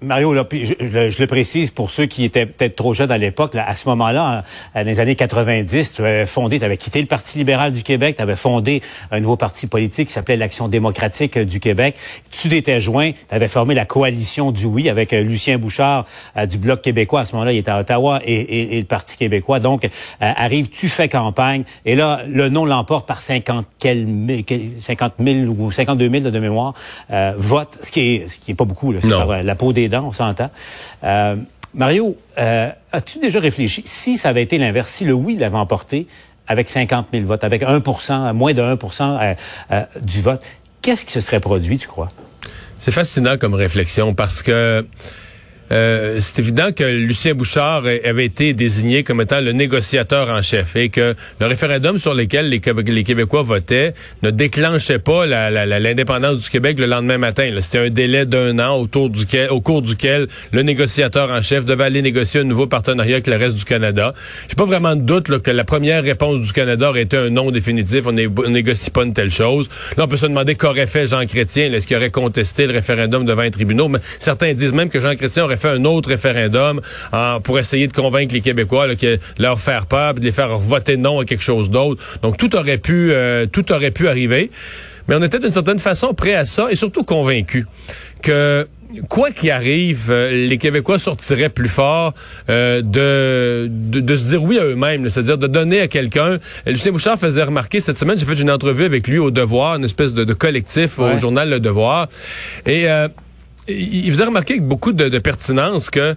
Mario, 0.00 0.32
là, 0.32 0.46
je, 0.50 0.72
je- 0.80 1.10
je 1.10 1.20
le 1.20 1.26
précise 1.26 1.70
pour 1.70 1.90
ceux 1.90 2.06
qui 2.06 2.24
étaient 2.24 2.46
peut-être 2.46 2.74
trop 2.74 2.94
jeunes 2.94 3.10
à 3.10 3.18
l'époque, 3.18 3.54
à 3.54 3.76
ce 3.76 3.86
moment-là, 3.90 4.42
en- 4.74 4.80
dans 4.80 4.86
les 4.86 4.98
années 4.98 5.14
90, 5.14 5.92
tu 5.92 6.00
avais 6.00 6.24
fondé, 6.24 6.58
tu 6.58 6.64
avais 6.64 6.78
quitté 6.78 7.02
le 7.02 7.06
Parti 7.06 7.36
libéral 7.36 7.70
du 7.70 7.82
Québec, 7.82 8.16
tu 8.16 8.22
avais 8.22 8.34
fondé 8.36 8.80
un 9.10 9.20
nouveau 9.20 9.36
parti 9.36 9.66
politique 9.66 10.08
qui 10.08 10.14
s'appelait 10.14 10.38
l'Action 10.38 10.68
démocratique 10.68 11.36
euh, 11.36 11.44
du 11.44 11.60
Québec. 11.60 11.96
Tu 12.30 12.48
t'étais 12.48 12.80
joint, 12.80 13.10
tu 13.12 13.34
avais 13.34 13.46
formé 13.48 13.74
la 13.74 13.84
coalition 13.84 14.52
du 14.52 14.64
oui 14.64 14.88
avec 14.88 15.12
euh, 15.12 15.20
Lucien 15.20 15.58
Bouchard 15.58 16.06
euh, 16.38 16.46
du 16.46 16.56
Bloc 16.56 16.80
québécois. 16.80 17.20
À 17.20 17.24
ce 17.26 17.34
moment-là, 17.34 17.52
il 17.52 17.58
était 17.58 17.70
à 17.70 17.78
Ottawa 17.80 18.20
et, 18.24 18.32
et- 18.34 18.76
et 18.76 18.80
le 18.80 18.86
Parti 18.86 19.18
québécois. 19.18 19.60
Donc, 19.60 19.84
euh, 19.84 19.88
arrive, 20.18 20.70
tu 20.70 20.88
fais 20.88 21.10
campagne 21.10 21.64
et 21.84 21.94
là, 21.94 22.20
le 22.26 22.48
nom 22.48 22.64
l'emporte 22.64 23.06
par 23.06 23.20
50, 23.20 23.66
quel, 23.78 24.06
mi- 24.06 24.44
quel- 24.44 24.70
50 24.80 25.12
000 25.22 25.40
ou 25.58 25.70
52 25.70 26.08
000 26.08 26.24
là, 26.24 26.30
de 26.30 26.38
mémoire 26.38 26.72
euh, 27.10 27.34
votes, 27.36 27.76
ce 27.82 27.92
qui 27.92 28.14
est, 28.14 28.28
ce 28.30 28.38
qui 28.38 28.52
est 28.52 28.54
pas 28.54 28.64
beaucoup. 28.64 28.90
Là, 28.90 29.00
c'est 29.02 29.08
la 29.42 29.54
peau 29.54 29.73
on 29.92 30.12
s'entend. 30.12 30.50
Euh, 31.02 31.36
Mario, 31.74 32.16
euh, 32.38 32.70
as-tu 32.92 33.18
déjà 33.18 33.40
réfléchi 33.40 33.82
si 33.84 34.16
ça 34.16 34.28
avait 34.28 34.42
été 34.42 34.58
l'inverse, 34.58 34.90
si 34.90 35.04
le 35.04 35.12
oui 35.12 35.36
l'avait 35.36 35.56
emporté 35.56 36.06
avec 36.46 36.70
50 36.70 37.08
000 37.12 37.24
votes, 37.24 37.42
avec 37.42 37.62
1% 37.62 38.32
moins 38.32 38.52
de 38.52 38.62
1% 38.62 39.02
euh, 39.02 39.34
euh, 39.72 39.82
du 40.00 40.22
vote, 40.22 40.42
qu'est-ce 40.82 41.04
qui 41.04 41.12
se 41.12 41.20
serait 41.20 41.40
produit, 41.40 41.78
tu 41.78 41.88
crois? 41.88 42.10
C'est 42.78 42.92
fascinant 42.92 43.38
comme 43.38 43.54
réflexion 43.54 44.14
parce 44.14 44.42
que 44.42 44.86
euh, 45.72 46.18
c'est 46.20 46.40
évident 46.40 46.72
que 46.72 46.84
Lucien 46.84 47.34
Bouchard 47.34 47.84
avait 48.04 48.24
été 48.26 48.52
désigné 48.52 49.02
comme 49.02 49.20
étant 49.20 49.40
le 49.40 49.52
négociateur 49.52 50.28
en 50.30 50.42
chef 50.42 50.76
et 50.76 50.88
que 50.88 51.14
le 51.40 51.46
référendum 51.46 51.98
sur 51.98 52.14
lequel 52.14 52.48
les, 52.48 52.60
Québé- 52.60 52.90
les 52.90 53.04
Québécois 53.04 53.42
votaient 53.42 53.94
ne 54.22 54.30
déclenchait 54.30 54.98
pas 54.98 55.26
l'indépendance 55.26 56.38
du 56.40 56.50
Québec 56.50 56.78
le 56.78 56.86
lendemain 56.86 57.18
matin. 57.18 57.50
C'était 57.60 57.78
un 57.78 57.90
délai 57.90 58.26
d'un 58.26 58.58
an 58.58 58.76
autour 58.78 59.10
duquel, 59.10 59.50
au 59.50 59.60
cours 59.60 59.82
duquel 59.82 60.28
le 60.52 60.62
négociateur 60.62 61.30
en 61.30 61.42
chef 61.42 61.64
devait 61.64 61.84
aller 61.84 62.02
négocier 62.02 62.40
un 62.40 62.44
nouveau 62.44 62.66
partenariat 62.66 63.14
avec 63.16 63.26
le 63.26 63.36
reste 63.36 63.56
du 63.56 63.64
Canada. 63.64 64.12
J'ai 64.48 64.54
pas 64.56 64.66
vraiment 64.66 64.96
de 64.96 65.02
doute 65.02 65.24
que 65.42 65.50
la 65.50 65.64
première 65.64 66.02
réponse 66.02 66.40
du 66.40 66.52
Canada 66.52 66.90
aurait 66.90 67.02
été 67.02 67.16
un 67.16 67.30
non 67.30 67.50
définitif. 67.50 68.06
On 68.06 68.12
né- 68.12 68.28
on 68.36 68.50
négocie 68.50 68.90
pas 68.90 69.04
une 69.04 69.12
telle 69.14 69.30
chose. 69.30 69.68
Là, 69.96 70.04
on 70.04 70.08
peut 70.08 70.16
se 70.16 70.26
demander 70.26 70.54
qu'aurait 70.54 70.86
fait 70.86 71.06
Jean 71.06 71.24
Chrétien. 71.26 71.72
Est-ce 71.72 71.86
qu'il 71.86 71.96
aurait 71.96 72.10
contesté 72.10 72.66
le 72.66 72.72
référendum 72.72 73.24
devant 73.24 73.42
les 73.42 73.50
tribunaux? 73.50 73.88
Mais 73.88 73.98
certains 74.18 74.52
disent 74.52 74.72
même 74.72 74.90
que 74.90 75.00
Jean 75.00 75.16
Chrétien 75.16 75.44
aurait 75.44 75.53
fait 75.56 75.68
un 75.68 75.84
autre 75.84 76.08
référendum 76.08 76.80
en- 77.12 77.40
pour 77.40 77.58
essayer 77.58 77.86
de 77.86 77.92
convaincre 77.92 78.34
les 78.34 78.40
Québécois 78.40 78.86
là, 78.86 78.96
que 78.96 79.18
leur 79.38 79.60
faire 79.60 79.86
peur, 79.86 80.14
puis 80.14 80.20
de 80.20 80.26
les 80.26 80.32
faire 80.32 80.56
voter 80.58 80.96
non 80.96 81.20
à 81.20 81.24
quelque 81.24 81.42
chose 81.42 81.70
d'autre. 81.70 82.02
Donc 82.22 82.36
tout 82.36 82.54
aurait 82.56 82.78
pu, 82.78 83.10
euh, 83.12 83.46
tout 83.46 83.70
aurait 83.72 83.90
pu 83.90 84.08
arriver. 84.08 84.50
Mais 85.08 85.14
on 85.16 85.22
était 85.22 85.38
d'une 85.38 85.52
certaine 85.52 85.78
façon 85.78 86.14
prêt 86.14 86.34
à 86.34 86.44
ça 86.46 86.68
et 86.70 86.76
surtout 86.76 87.04
convaincus 87.04 87.66
que 88.22 88.66
quoi 89.08 89.32
qu'il 89.32 89.50
arrive, 89.50 90.06
euh, 90.10 90.46
les 90.46 90.56
Québécois 90.56 90.98
sortiraient 91.00 91.48
plus 91.48 91.68
forts 91.68 92.14
euh, 92.48 92.80
de, 92.80 93.66
de, 93.68 94.00
de 94.00 94.16
se 94.16 94.28
dire 94.28 94.42
oui 94.42 94.56
à 94.58 94.64
eux-mêmes, 94.64 95.10
c'est-à-dire 95.10 95.36
de 95.36 95.46
donner 95.48 95.80
à 95.80 95.88
quelqu'un. 95.88 96.38
Lucien 96.64 96.92
Bouchard 96.92 97.18
faisait 97.18 97.42
remarquer 97.42 97.80
cette 97.80 97.98
semaine, 97.98 98.18
j'ai 98.18 98.24
fait 98.24 98.40
une 98.40 98.50
entrevue 98.52 98.84
avec 98.84 99.08
lui 99.08 99.18
au 99.18 99.30
Devoir, 99.32 99.76
une 99.76 99.84
espèce 99.84 100.14
de, 100.14 100.22
de 100.24 100.32
collectif 100.32 100.98
au 101.00 101.18
journal 101.18 101.50
Le 101.50 101.58
Devoir, 101.60 102.08
et 102.66 102.88
euh, 102.88 103.08
il 103.68 104.10
faisait 104.10 104.24
remarquer 104.24 104.54
avec 104.54 104.66
beaucoup 104.66 104.92
de, 104.92 105.18
pertinence 105.18 105.90
que 105.90 106.14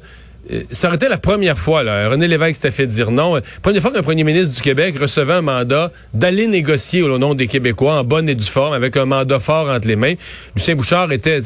euh, 0.52 0.62
ça 0.72 0.88
aurait 0.88 0.96
été 0.96 1.10
la 1.10 1.18
première 1.18 1.58
fois, 1.58 1.84
là. 1.84 2.10
René 2.10 2.28
Lévesque 2.28 2.56
s'était 2.56 2.72
fait 2.72 2.88
dire 2.88 3.12
non. 3.12 3.40
Première 3.62 3.82
fois 3.82 3.92
qu'un 3.92 4.02
premier 4.02 4.24
ministre 4.24 4.56
du 4.56 4.62
Québec 4.62 4.98
recevait 5.00 5.34
un 5.34 5.42
mandat 5.42 5.92
d'aller 6.14 6.48
négocier 6.48 7.02
au 7.02 7.18
nom 7.18 7.36
des 7.36 7.48
Québécois 7.48 8.00
en 8.00 8.04
bonne 8.04 8.30
et 8.30 8.36
due 8.36 8.46
forme, 8.46 8.74
avec 8.74 8.96
un 8.96 9.06
mandat 9.06 9.40
fort 9.40 9.70
entre 9.70 9.88
les 9.88 9.98
mains. 9.98 10.14
Lucien 10.56 10.76
Bouchard 10.76 11.12
était, 11.12 11.42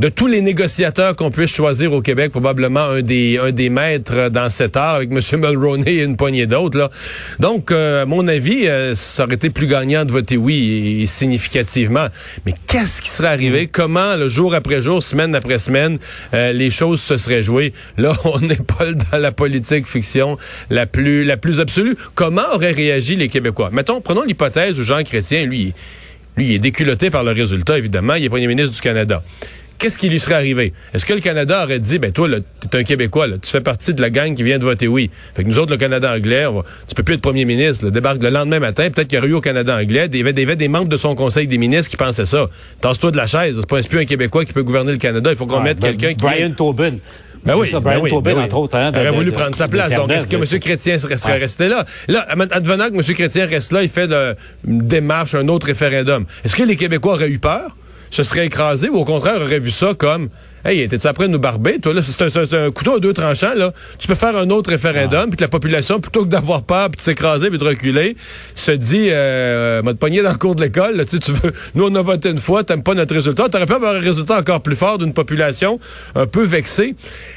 de 0.00 0.08
tous 0.08 0.28
les 0.28 0.42
négociateurs 0.42 1.16
qu'on 1.16 1.30
puisse 1.30 1.52
choisir 1.52 1.92
au 1.92 2.02
Québec, 2.02 2.30
probablement 2.30 2.84
un 2.84 3.02
des 3.02 3.38
un 3.38 3.50
des 3.50 3.68
maîtres 3.68 4.28
dans 4.28 4.48
cet 4.48 4.76
art 4.76 4.96
avec 4.96 5.10
M. 5.10 5.20
Mulroney 5.40 5.94
et 5.94 6.02
une 6.04 6.16
poignée 6.16 6.46
d'autres. 6.46 6.78
Là. 6.78 6.90
Donc, 7.40 7.72
euh, 7.72 8.02
à 8.02 8.06
mon 8.06 8.28
avis, 8.28 8.68
euh, 8.68 8.94
ça 8.94 9.24
aurait 9.24 9.34
été 9.34 9.50
plus 9.50 9.66
gagnant 9.66 10.04
de 10.04 10.12
voter 10.12 10.36
oui 10.36 11.02
et, 11.02 11.06
significativement. 11.06 12.06
Mais 12.46 12.54
qu'est-ce 12.68 13.02
qui 13.02 13.10
serait 13.10 13.28
arrivé? 13.28 13.64
Mm. 13.64 13.68
Comment, 13.72 14.16
le 14.16 14.28
jour 14.28 14.54
après 14.54 14.82
jour, 14.82 15.02
semaine 15.02 15.34
après 15.34 15.58
semaine, 15.58 15.98
euh, 16.32 16.52
les 16.52 16.70
choses 16.70 17.00
se 17.00 17.16
seraient 17.16 17.42
jouées? 17.42 17.72
Là, 17.96 18.12
on 18.24 18.38
n'est 18.38 18.56
pas 18.56 18.92
dans 19.10 19.18
la 19.18 19.32
politique 19.32 19.88
fiction 19.88 20.36
la 20.70 20.86
plus 20.86 21.24
la 21.24 21.36
plus 21.36 21.58
absolue. 21.58 21.96
Comment 22.14 22.54
auraient 22.54 22.72
réagi 22.72 23.16
les 23.16 23.28
Québécois? 23.28 23.70
Mettons, 23.72 24.00
prenons 24.00 24.22
l'hypothèse 24.22 24.78
où 24.78 24.84
Jean 24.84 25.02
Chrétien, 25.02 25.44
lui, 25.44 25.74
lui, 26.36 26.46
il 26.46 26.54
est 26.54 26.58
déculotté 26.60 27.10
par 27.10 27.24
le 27.24 27.32
résultat, 27.32 27.76
évidemment. 27.78 28.14
Il 28.14 28.24
est 28.24 28.28
premier 28.28 28.46
ministre 28.46 28.72
du 28.72 28.80
Canada 28.80 29.24
qu'est-ce 29.78 29.96
qui 29.96 30.08
lui 30.08 30.18
serait 30.18 30.34
arrivé? 30.34 30.72
Est-ce 30.92 31.06
que 31.06 31.14
le 31.14 31.20
Canada 31.20 31.62
aurait 31.62 31.78
dit, 31.78 31.98
ben 31.98 32.12
toi, 32.12 32.28
tu 32.28 32.76
es 32.76 32.80
un 32.80 32.84
Québécois, 32.84 33.26
là, 33.26 33.36
tu 33.40 33.50
fais 33.50 33.60
partie 33.60 33.94
de 33.94 34.02
la 34.02 34.10
gang 34.10 34.34
qui 34.34 34.42
vient 34.42 34.58
de 34.58 34.64
voter 34.64 34.88
oui. 34.88 35.10
Fait 35.34 35.44
que 35.44 35.48
nous 35.48 35.58
autres, 35.58 35.70
le 35.70 35.76
Canada 35.76 36.12
anglais, 36.12 36.46
on 36.46 36.56
va, 36.56 36.64
tu 36.86 36.94
peux 36.94 37.02
plus 37.02 37.14
être 37.14 37.20
premier 37.20 37.44
ministre, 37.44 37.84
là, 37.84 37.90
débarque 37.90 38.22
le 38.22 38.30
lendemain 38.30 38.60
matin, 38.60 38.90
peut-être 38.90 39.08
qu'il 39.08 39.16
y 39.16 39.20
aurait 39.20 39.28
eu 39.28 39.34
au 39.34 39.40
Canada 39.40 39.76
anglais, 39.76 40.08
il 40.12 40.16
y, 40.16 40.20
avait, 40.20 40.56
des 40.56 40.68
membres 40.68 40.88
de 40.88 40.96
son 40.96 41.14
conseil 41.14 41.46
des 41.46 41.58
ministres 41.58 41.90
qui 41.90 41.96
pensaient 41.96 42.26
ça. 42.26 42.46
Tasse-toi 42.80 43.12
de 43.12 43.16
la 43.16 43.26
chaise, 43.26 43.56
c'est 43.56 43.68
pas 43.68 43.80
plus 43.82 44.00
un 44.00 44.04
Québécois 44.04 44.44
qui 44.44 44.52
peut 44.52 44.62
gouverner 44.62 44.92
le 44.92 44.98
Canada, 44.98 45.30
il 45.30 45.36
faut 45.36 45.46
qu'on 45.46 45.60
mette 45.60 45.80
ben, 45.80 45.96
quelqu'un 45.96 46.14
qui... 46.14 46.24
Brian 46.24 46.50
Tobin. 46.50 46.96
Ben 47.44 47.54
oui, 47.56 47.68
ça, 47.68 47.78
Brian 47.78 48.02
ben 48.02 48.10
Tobin, 48.10 48.34
ben 48.34 48.42
entre 48.42 48.56
autres. 48.56 48.76
Hein, 48.76 48.90
aurait 48.90 49.12
voulu 49.12 49.30
prendre 49.30 49.54
sa 49.54 49.68
place. 49.68 49.92
Donc, 49.94 50.10
est-ce 50.10 50.26
que 50.26 50.36
M. 50.36 50.60
Chrétien 50.60 50.98
serait, 50.98 51.38
resté 51.38 51.68
là? 51.68 51.84
Là, 52.08 52.26
advenant 52.50 52.90
que 52.90 52.94
M. 52.94 53.14
Chrétien 53.14 53.46
reste 53.46 53.72
là, 53.72 53.82
il 53.82 53.88
fait 53.88 54.10
une 54.66 54.86
démarche, 54.86 55.34
un 55.34 55.46
autre 55.48 55.66
référendum. 55.66 56.26
Est-ce 56.44 56.56
que 56.56 56.64
les 56.64 56.76
Québécois 56.76 57.14
auraient 57.14 57.30
eu 57.30 57.38
peur? 57.38 57.76
Se 58.10 58.22
serait 58.22 58.46
écrasé 58.46 58.88
ou 58.88 58.96
au 58.96 59.04
contraire 59.04 59.40
aurait 59.40 59.60
vu 59.60 59.70
ça 59.70 59.94
comme 59.96 60.28
Hey, 60.64 60.80
étais-tu 60.80 61.06
après 61.06 61.28
de 61.28 61.32
nous 61.32 61.38
barber, 61.38 61.78
toi, 61.78 61.94
là? 61.94 62.02
C'est 62.02 62.54
un, 62.54 62.70
couteau 62.72 62.96
à 62.96 63.00
deux 63.00 63.12
tranchants, 63.12 63.54
là. 63.54 63.72
Tu 63.98 64.08
peux 64.08 64.16
faire 64.16 64.36
un 64.36 64.50
autre 64.50 64.70
référendum, 64.70 65.30
puis 65.30 65.36
que 65.36 65.44
la 65.44 65.48
population, 65.48 66.00
plutôt 66.00 66.24
que 66.24 66.28
d'avoir 66.28 66.64
peur, 66.64 66.90
puis 66.90 66.96
de 66.96 67.00
s'écraser, 67.00 67.48
puis 67.48 67.58
de 67.58 67.64
reculer, 67.64 68.16
se 68.56 68.72
dit, 68.72 69.08
euh, 69.10 69.82
m'a 69.82 69.94
pogné 69.94 70.20
dans 70.20 70.32
le 70.32 70.36
cours 70.36 70.56
de 70.56 70.62
l'école, 70.62 70.96
là, 70.96 71.04
tu 71.04 71.16
veux, 71.16 71.52
nous, 71.74 71.84
on 71.84 71.94
a 71.94 72.02
voté 72.02 72.30
une 72.30 72.38
fois, 72.38 72.64
t'aimes 72.64 72.82
pas 72.82 72.94
notre 72.94 73.14
résultat. 73.14 73.48
T'aurais 73.48 73.66
pu 73.66 73.74
avoir 73.74 73.94
un 73.94 74.00
résultat 74.00 74.38
encore 74.38 74.60
plus 74.60 74.76
fort 74.76 74.98
d'une 74.98 75.14
population 75.14 75.78
un 76.16 76.26
peu 76.26 76.44
vexée. 76.44 76.96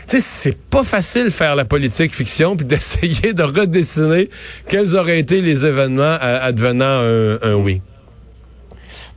Tu 0.10 0.18
sais, 0.18 0.20
c'est 0.20 0.58
pas 0.58 0.84
facile 0.84 1.30
faire 1.30 1.56
la 1.56 1.66
politique 1.66 2.16
fiction, 2.16 2.58
puis 2.58 2.66
d'essayer 2.72 3.34
de 3.34 3.44
redessiner 3.44 4.30
quels 4.68 4.96
auraient 4.96 5.20
été 5.20 5.42
les 5.42 5.66
événements 5.66 6.18
advenant 6.20 7.02
un 7.44 7.54
oui. 7.54 7.82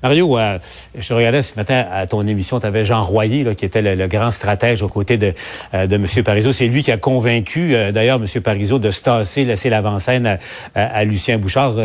Mario, 0.05 0.39
euh, 0.39 0.59
je 0.99 1.15
regardais 1.15 1.41
ce 1.41 1.55
matin 1.57 1.83
à 1.91 2.07
ton 2.07 2.27
émission, 2.27 2.61
tu 2.61 2.67
avais 2.67 2.85
Jean 2.85 3.03
Royer, 3.03 3.43
là, 3.43 3.55
qui 3.55 3.65
était 3.65 3.81
le, 3.81 4.07
grand 4.07 4.31
stratège 4.31 4.83
aux 4.83 4.89
côtés 4.89 5.17
de, 5.17 5.33
euh, 5.73 5.87
de 5.87 5.95
M. 5.95 6.07
Parizeau. 6.23 6.53
C'est 6.53 6.67
lui 6.67 6.83
qui 6.83 6.93
a 6.93 6.99
convaincu, 6.99 7.75
euh, 7.75 7.91
d'ailleurs, 7.91 8.21
M. 8.21 8.43
Parizeau 8.43 8.79
de 8.79 8.91
se 8.91 9.01
tasser, 9.01 9.47
laisser 9.47 9.71
l'avant-scène 9.71 10.39
à, 10.75 11.05
Lucien 11.05 11.39
Bouchard. 11.39 11.77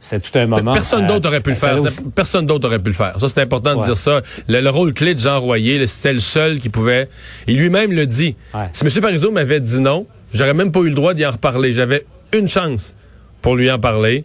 c'est 0.00 0.20
tout 0.20 0.36
un 0.36 0.46
moment. 0.46 0.72
Personne 0.72 1.06
d'autre 1.06 1.28
aurait 1.28 1.40
pu 1.40 1.50
le 1.50 1.56
faire. 1.56 1.76
Personne 2.16 2.46
d'autre 2.46 2.66
aurait 2.66 2.80
pu 2.80 2.88
le 2.88 2.96
faire. 2.96 3.14
Ça, 3.20 3.28
c'est 3.28 3.42
important 3.42 3.76
de 3.76 3.84
dire 3.84 3.96
ça. 3.96 4.22
Le, 4.48 4.68
rôle 4.70 4.92
clé 4.92 5.14
de 5.14 5.20
Jean 5.20 5.38
Royer, 5.40 5.86
c'était 5.86 6.14
le 6.14 6.20
seul 6.20 6.58
qui 6.58 6.70
pouvait. 6.70 7.08
Et 7.46 7.52
lui-même 7.52 7.92
le 7.92 8.06
dit. 8.06 8.34
Si 8.72 8.84
M. 8.84 8.90
Parizeau 9.00 9.30
m'avait 9.30 9.60
dit 9.60 9.78
non, 9.78 10.08
j'aurais 10.34 10.54
même 10.54 10.72
pas 10.72 10.80
eu 10.80 10.88
le 10.88 10.94
droit 10.96 11.14
d'y 11.14 11.24
en 11.24 11.30
reparler. 11.30 11.72
J'avais 11.72 12.04
une 12.32 12.48
chance 12.48 12.96
pour 13.40 13.54
lui 13.54 13.70
en 13.70 13.78
parler 13.78 14.24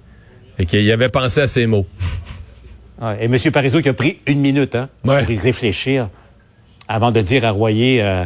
et 0.57 0.65
qu'il 0.65 0.91
avait 0.91 1.09
pensé 1.09 1.41
à 1.41 1.47
ses 1.47 1.67
mots. 1.67 1.85
et 3.19 3.25
M. 3.25 3.37
Parizeau 3.51 3.81
qui 3.81 3.89
a 3.89 3.93
pris 3.93 4.19
une 4.27 4.39
minute 4.39 4.75
hein, 4.75 4.89
pour 5.03 5.19
y 5.29 5.37
réfléchir 5.37 6.09
avant 6.87 7.11
de 7.11 7.21
dire 7.21 7.45
à 7.45 7.51
Royer 7.51 8.01
euh, 8.01 8.25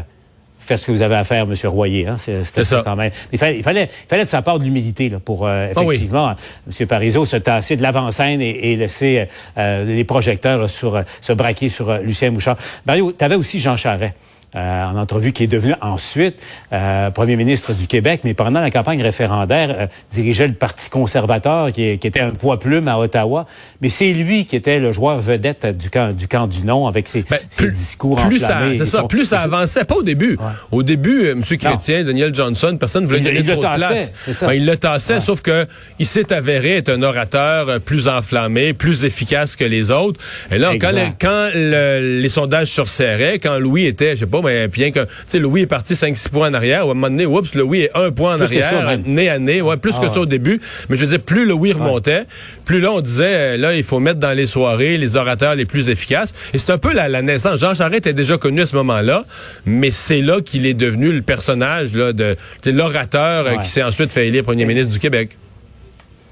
faites 0.60 0.80
ce 0.80 0.86
que 0.86 0.92
vous 0.92 1.02
avez 1.02 1.16
à 1.16 1.24
faire, 1.24 1.44
M. 1.44 1.56
Royer. 1.66 2.08
Hein. 2.08 2.18
C'était 2.18 2.64
ça. 2.64 2.82
quand 2.84 2.96
même. 2.96 3.12
Il 3.32 3.40
fallait, 3.40 3.58
il 3.58 3.64
fallait, 3.64 3.90
fallait 4.08 4.26
de 4.26 4.30
sa 4.30 4.42
part 4.42 4.60
de 4.60 4.66
l'humilité 4.66 5.10
pour 5.24 5.48
euh, 5.48 5.68
ah 5.76 5.82
effectivement 5.82 6.36
M. 6.68 6.88
Parizeau 6.88 7.26
se 7.26 7.38
tasser 7.38 7.78
de 7.78 7.82
l'avant-scène 7.82 8.42
et, 8.42 8.76
laisser 8.76 9.28
euh, 9.58 9.86
les 9.86 10.04
projecteurs 10.04 10.70
sur, 10.70 11.02
se 11.22 11.34
braquer 11.34 11.70
sur 11.70 11.98
Lucien 12.00 12.32
Bouchard. 12.32 12.58
Mario, 12.86 13.14
tu 13.18 13.24
avais 13.24 13.36
aussi 13.36 13.60
Jean 13.60 13.78
Charret. 13.78 14.14
Euh, 14.56 14.86
en 14.86 14.96
entrevue, 14.96 15.34
qui 15.34 15.44
est 15.44 15.48
devenu 15.48 15.74
ensuite 15.82 16.38
euh, 16.72 17.12
premier 17.12 17.36
ministre 17.36 17.74
du 17.74 17.86
Québec, 17.86 18.22
mais 18.24 18.34
pendant 18.34 18.62
la 18.62 18.72
campagne 18.72 19.02
référendaire, 19.02 19.76
euh, 19.78 19.88
dirigeait 20.14 20.48
le 20.48 20.54
Parti 20.54 20.90
conservateur, 20.90 21.74
qui, 21.74 21.84
était 21.84 22.22
un 22.22 22.32
poids 22.32 22.58
plume 22.58 22.88
à 22.88 22.98
Ottawa. 22.98 23.46
Mais 23.82 23.90
c'est 23.90 24.14
lui 24.14 24.46
qui 24.46 24.56
était 24.56 24.80
le 24.80 24.94
joueur 24.94 25.20
vedette 25.20 25.78
du 25.78 25.90
camp 25.90 26.16
du, 26.16 26.30
camp 26.30 26.48
du 26.48 26.64
non, 26.64 26.88
avec 26.88 27.10
ses, 27.10 27.26
ben, 27.30 27.40
discours 27.72 28.16
plus 28.26 28.40
C'est 28.40 28.86
ça, 28.86 29.04
plus 29.04 29.26
ça 29.26 29.42
avançait. 29.42 29.84
Pas 29.84 29.96
au 29.96 30.04
début. 30.04 30.40
Au 30.72 30.82
début, 30.82 31.28
M. 31.28 31.44
Chrétien, 31.44 32.06
Daniel 32.06 32.34
Johnson, 32.34 32.78
personne 32.80 33.04
ne 33.04 33.08
voulait 33.10 33.20
donner 33.20 33.44
trop 33.44 33.62
de 33.62 33.76
place. 33.76 34.12
Ben, 34.42 34.54
il 34.54 34.66
le 34.66 34.78
tassait, 34.78 35.20
sauf 35.20 35.42
que 35.42 35.68
il 36.00 36.06
s'est 36.06 36.32
avéré 36.32 36.78
être 36.78 36.90
un 36.90 37.04
orateur 37.04 37.82
plus 37.82 38.08
enflammé, 38.08 38.72
plus 38.72 39.04
efficace 39.04 39.58
que 39.58 39.66
les 39.66 39.92
autres. 39.92 40.22
Et 40.52 40.58
là, 40.58 40.72
quand, 40.80 40.94
quand 41.20 41.50
les 41.54 42.30
sondages 42.30 42.72
se 42.72 42.80
resserraient, 42.80 43.40
quand 43.40 43.60
Louis 43.60 43.86
était, 43.86 44.16
je 44.16 44.22
sais 44.22 44.26
pas, 44.26 44.37
mais 44.44 44.68
bien 44.68 44.92
que, 44.92 45.00
tu 45.02 45.10
sais, 45.28 45.40
Louis 45.40 45.62
est 45.62 45.68
parti 45.68 45.94
5-6 45.94 46.30
points 46.30 46.50
en 46.50 46.54
arrière. 46.54 46.82
À 46.82 46.84
un 46.84 46.88
moment 46.88 47.10
donné, 47.10 47.26
oups, 47.26 47.54
Louis 47.56 47.82
est 47.82 47.92
un 47.96 48.12
point 48.12 48.36
en 48.36 48.42
arrière, 48.42 48.98
nez 49.06 49.30
à 49.30 49.40
nez. 49.40 49.62
Ouais, 49.62 49.78
plus 49.78 49.94
que 49.94 50.06
ah 50.06 50.14
ça 50.14 50.20
au 50.22 50.26
début. 50.26 50.60
Mais 50.90 50.96
je 50.96 51.02
veux 51.02 51.08
dire, 51.08 51.20
plus 51.20 51.46
Louis 51.46 51.74
remontait, 51.74 52.24
plus 52.66 52.80
là, 52.80 52.92
on 52.92 53.02
disait, 53.02 53.56
euh, 53.56 53.58
là, 53.58 53.74
il 53.74 53.84
faut 53.84 54.00
mettre 54.00 54.20
dans 54.20 54.34
les 54.34 54.46
soirées 54.46 54.98
les 54.98 55.16
orateurs 55.16 55.56
les 55.56 55.66
plus 55.66 55.90
efficaces. 55.90 56.34
Et 56.54 56.58
c'est 56.58 56.72
un 56.72 56.78
peu 56.78 56.94
la, 56.94 57.22
naissance. 57.22 57.60
Jean 57.60 57.74
Charest 57.74 57.98
était 57.98 58.14
déjà 58.14 58.38
connu 58.38 58.62
à 58.62 58.66
ce 58.66 58.76
moment-là, 58.76 59.26
mais 59.66 59.92
c'est 59.92 60.22
là 60.22 60.42
qu'il 60.42 60.66
est 60.66 60.74
devenu 60.74 61.12
le 61.12 61.22
personnage, 61.22 61.94
là, 61.94 62.14
de, 62.14 62.36
l'orateur 62.66 63.48
euh, 63.48 63.56
qui 63.58 63.70
s'est 63.70 63.84
ensuite 63.84 64.12
fait 64.12 64.28
élire 64.28 64.44
premier 64.44 64.66
ministre 64.66 64.92
du 64.92 65.00
Québec 65.00 65.38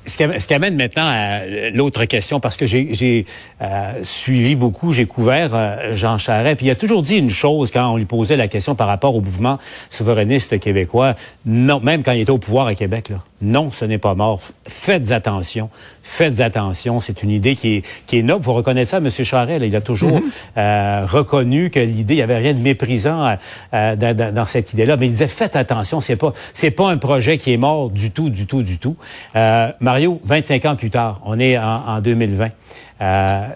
ce 0.06 0.48
qui, 0.48 0.54
amène 0.54 0.76
maintenant 0.76 1.06
à 1.06 1.40
l'autre 1.74 2.06
question, 2.06 2.40
parce 2.40 2.58
que 2.58 2.66
j'ai 2.66 3.26
euh, 3.62 3.92
suivi 4.04 4.56
beaucoup, 4.56 4.94
j'ai 4.94 5.06
couvert 5.06 5.52
euh, 5.54 5.96
Jean 5.96 6.18
Charest, 6.18 6.58
puis 6.58 6.68
il 6.68 6.72
a 6.72 6.76
toujours 6.76 7.02
dit 7.02 7.18
une 7.18 7.30
chose 7.30 7.72
quand 7.72 7.92
on 7.92 7.98
lui 7.98 8.06
posait 8.06 8.38
la 8.38 8.48
question 8.48 8.76
par 8.76 8.88
rapport 8.88 9.16
au 9.16 9.22
mouvement 9.22 9.60
souverainiste 9.90 10.60
québécois, 10.60 11.16
non, 11.46 11.80
même 11.80 12.04
quand 12.04 12.12
il 12.12 12.22
était 12.22 12.32
au 12.32 12.38
pouvoir 12.38 12.68
à 12.68 12.76
Québec, 12.76 13.10
là, 13.10 13.22
non, 13.42 13.70
ce 13.70 13.84
n'est 13.84 13.98
pas 13.98 14.16
mort. 14.16 14.40
Faites 14.66 15.12
attention, 15.12 15.70
faites 16.02 16.40
attention. 16.40 17.02
C'est 17.02 17.22
une 17.22 17.30
idée 17.30 17.56
qui 17.56 17.76
est, 17.76 17.84
qui 18.08 18.18
est 18.18 18.24
noble. 18.24 18.44
Vous 18.46 18.54
reconnaissez 18.54 18.92
ça, 18.92 18.98
M. 18.98 19.10
Charest. 19.10 19.64
il 19.66 19.76
a 19.76 19.82
toujours 19.82 20.22
mhm. 20.22 20.32
euh, 20.58 21.06
reconnu 21.06 21.70
que 21.70 21.80
l'idée, 21.80 22.14
il 22.14 22.18
n'y 22.18 22.24
avait 22.24 22.38
rien 22.38 22.54
de 22.54 22.60
méprisant 22.60 23.36
euh, 23.74 23.96
dans, 23.96 24.34
dans, 24.34 24.46
cette 24.46 24.72
idée-là. 24.74 24.96
Mais 24.96 25.08
il 25.08 25.12
disait, 25.12 25.28
faites 25.28 25.58
attention, 25.58 26.00
c'est 26.00 26.16
pas, 26.16 26.34
c'est 26.54 26.72
pas 26.72 26.90
un 26.90 26.98
projet 26.98 27.38
qui 27.38 27.52
est 27.52 27.58
mort 27.58 27.90
du 27.90 28.12
tout, 28.12 28.30
du 28.30 28.48
tout, 28.48 28.64
du 28.64 28.78
tout. 28.78 28.96
Mario, 29.96 30.20
25 30.26 30.66
ans 30.66 30.76
plus 30.76 30.90
tard, 30.90 31.22
on 31.24 31.40
est 31.40 31.58
en, 31.58 31.88
en 31.88 32.02
2020. 32.02 32.50
Euh, 33.00 33.48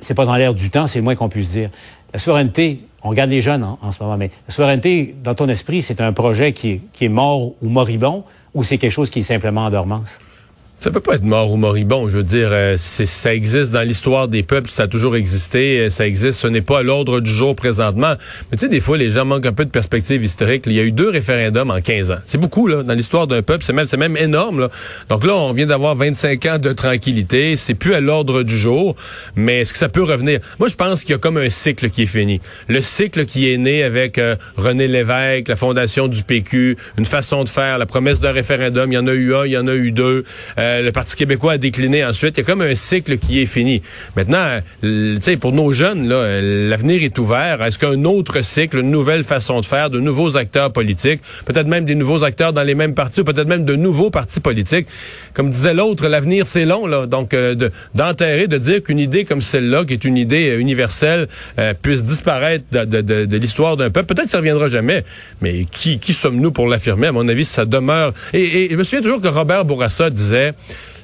c'est 0.00 0.12
pas 0.12 0.26
dans 0.26 0.36
l'air 0.36 0.52
du 0.52 0.68
temps, 0.68 0.86
c'est 0.86 0.98
le 0.98 1.02
moins 1.02 1.14
qu'on 1.14 1.30
puisse 1.30 1.48
dire. 1.48 1.70
La 2.12 2.18
souveraineté, 2.18 2.80
on 3.02 3.14
garde 3.14 3.30
les 3.30 3.40
jeunes 3.40 3.64
en, 3.80 3.90
ce 3.90 4.02
moment, 4.02 4.18
mais 4.18 4.30
la 4.46 4.52
souveraineté, 4.52 5.16
dans 5.24 5.34
ton 5.34 5.48
esprit, 5.48 5.80
c'est 5.80 6.02
un 6.02 6.12
projet 6.12 6.52
qui 6.52 6.72
est, 6.72 6.80
qui 6.92 7.06
est 7.06 7.08
mort 7.08 7.40
ou 7.62 7.70
moribond 7.70 8.24
ou 8.52 8.64
c'est 8.64 8.76
quelque 8.76 8.92
chose 8.92 9.08
qui 9.08 9.20
est 9.20 9.22
simplement 9.22 9.64
en 9.64 9.70
dormance? 9.70 10.20
Ça 10.80 10.92
peut 10.92 11.00
pas 11.00 11.16
être 11.16 11.24
mort 11.24 11.52
ou 11.52 11.56
moribond. 11.56 12.08
Je 12.08 12.18
veux 12.18 12.22
dire, 12.22 12.50
euh, 12.52 12.76
ça 12.76 13.34
existe 13.34 13.72
dans 13.72 13.82
l'histoire 13.82 14.28
des 14.28 14.44
peuples, 14.44 14.70
ça 14.70 14.84
a 14.84 14.86
toujours 14.86 15.16
existé, 15.16 15.80
euh, 15.80 15.90
ça 15.90 16.06
existe. 16.06 16.38
Ce 16.38 16.46
n'est 16.46 16.62
pas 16.62 16.78
à 16.78 16.82
l'ordre 16.84 17.18
du 17.18 17.32
jour 17.32 17.56
présentement. 17.56 18.14
Mais 18.52 18.56
tu 18.56 18.58
sais, 18.58 18.68
des 18.68 18.78
fois, 18.78 18.96
les 18.96 19.10
gens 19.10 19.24
manquent 19.24 19.46
un 19.46 19.52
peu 19.52 19.64
de 19.64 19.70
perspective 19.70 20.22
historique. 20.22 20.66
Il 20.66 20.74
y 20.74 20.78
a 20.78 20.84
eu 20.84 20.92
deux 20.92 21.10
référendums 21.10 21.72
en 21.72 21.80
15 21.80 22.12
ans. 22.12 22.18
C'est 22.26 22.38
beaucoup 22.38 22.68
là 22.68 22.84
dans 22.84 22.94
l'histoire 22.94 23.26
d'un 23.26 23.42
peuple. 23.42 23.64
C'est 23.64 23.72
même, 23.72 23.88
c'est 23.88 23.96
même 23.96 24.16
énorme. 24.16 24.60
Là. 24.60 24.70
Donc 25.08 25.24
là, 25.24 25.34
on 25.34 25.52
vient 25.52 25.66
d'avoir 25.66 25.96
25 25.96 26.46
ans 26.46 26.58
de 26.60 26.72
tranquillité. 26.72 27.56
C'est 27.56 27.74
plus 27.74 27.94
à 27.94 28.00
l'ordre 28.00 28.44
du 28.44 28.56
jour. 28.56 28.94
Mais 29.34 29.62
est-ce 29.62 29.72
que 29.72 29.80
ça 29.80 29.88
peut 29.88 30.04
revenir? 30.04 30.38
Moi, 30.60 30.68
je 30.68 30.76
pense 30.76 31.00
qu'il 31.00 31.10
y 31.10 31.14
a 31.14 31.18
comme 31.18 31.38
un 31.38 31.50
cycle 31.50 31.90
qui 31.90 32.02
est 32.02 32.06
fini. 32.06 32.40
Le 32.68 32.82
cycle 32.82 33.24
qui 33.24 33.52
est 33.52 33.58
né 33.58 33.82
avec 33.82 34.16
euh, 34.18 34.36
René 34.56 34.86
Lévesque, 34.86 35.48
la 35.48 35.56
fondation 35.56 36.06
du 36.06 36.22
PQ, 36.22 36.76
une 36.98 37.04
façon 37.04 37.42
de 37.42 37.48
faire, 37.48 37.78
la 37.78 37.86
promesse 37.86 38.20
d'un 38.20 38.30
référendum. 38.30 38.92
Il 38.92 38.94
y 38.94 38.98
en 38.98 39.08
a 39.08 39.12
eu 39.12 39.34
un, 39.34 39.44
il 39.44 39.50
y 39.50 39.58
en 39.58 39.66
a 39.66 39.74
eu 39.74 39.90
deux. 39.90 40.22
Le 40.82 40.90
Parti 40.90 41.16
québécois 41.16 41.52
a 41.52 41.58
décliné 41.58 42.04
ensuite. 42.04 42.36
Il 42.36 42.40
y 42.40 42.42
a 42.42 42.46
comme 42.46 42.62
un 42.62 42.74
cycle 42.74 43.18
qui 43.18 43.40
est 43.40 43.46
fini. 43.46 43.82
Maintenant, 44.16 44.60
tu 44.82 45.18
sais, 45.20 45.36
pour 45.36 45.52
nos 45.52 45.72
jeunes, 45.72 46.08
l'avenir 46.08 47.02
est 47.02 47.18
ouvert. 47.18 47.62
Est-ce 47.62 47.78
qu'un 47.78 48.04
autre 48.04 48.44
cycle, 48.44 48.78
une 48.78 48.90
nouvelle 48.90 49.24
façon 49.24 49.60
de 49.60 49.66
faire, 49.66 49.90
de 49.90 50.00
nouveaux 50.00 50.36
acteurs 50.36 50.72
politiques, 50.72 51.20
peut-être 51.44 51.66
même 51.66 51.84
des 51.84 51.94
nouveaux 51.94 52.24
acteurs 52.24 52.52
dans 52.52 52.62
les 52.62 52.74
mêmes 52.74 52.94
partis, 52.94 53.20
ou 53.20 53.24
peut-être 53.24 53.48
même 53.48 53.64
de 53.64 53.76
nouveaux 53.76 54.10
partis 54.10 54.40
politiques? 54.40 54.86
Comme 55.34 55.50
disait 55.50 55.74
l'autre, 55.74 56.08
l'avenir 56.08 56.46
c'est 56.46 56.64
long, 56.64 56.86
là. 56.86 57.06
Donc, 57.06 57.34
euh, 57.34 57.54
d'enterrer, 57.94 58.46
de, 58.46 58.58
dire 58.58 58.82
qu'une 58.82 58.98
idée 58.98 59.24
comme 59.24 59.40
celle-là, 59.40 59.84
qui 59.84 59.92
est 59.92 60.04
une 60.04 60.16
idée 60.16 60.50
euh, 60.50 60.60
universelle, 60.60 61.28
puisse 61.82 62.04
disparaître 62.04 62.64
de, 62.70 63.36
l'histoire 63.36 63.76
d'un 63.76 63.90
peuple, 63.90 64.14
peut-être 64.14 64.30
ça 64.30 64.38
reviendra 64.38 64.68
jamais. 64.68 65.04
Mais 65.40 65.64
qui, 65.70 66.12
sommes-nous 66.12 66.52
pour 66.52 66.66
l'affirmer? 66.66 67.08
À 67.08 67.12
mon 67.12 67.28
avis, 67.28 67.44
ça 67.44 67.64
demeure. 67.64 68.12
Et 68.32 68.68
je 68.70 68.76
me 68.76 68.82
souviens 68.82 69.02
toujours 69.02 69.20
que 69.20 69.28
Robert 69.28 69.64
Bourassa 69.64 70.10
disait 70.10 70.54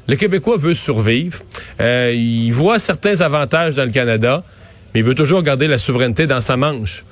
le 0.06 0.16
Québécois 0.16 0.56
veut 0.58 0.74
survivre. 0.74 1.38
Euh, 1.80 2.12
il 2.14 2.50
voit 2.52 2.78
certains 2.78 3.20
avantages 3.20 3.76
dans 3.76 3.84
le 3.84 3.90
Canada, 3.90 4.42
mais 4.92 5.00
il 5.00 5.06
veut 5.06 5.14
toujours 5.14 5.42
garder 5.42 5.66
la 5.66 5.78
souveraineté 5.78 6.26
dans 6.26 6.40
sa 6.40 6.56
manche. 6.56 7.04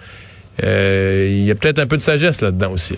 Euh, 0.63 1.29
il 1.31 1.45
y 1.45 1.51
a 1.51 1.55
peut-être 1.55 1.79
un 1.79 1.87
peu 1.87 1.97
de 1.97 2.03
sagesse 2.03 2.41
là-dedans 2.41 2.73
aussi. 2.73 2.97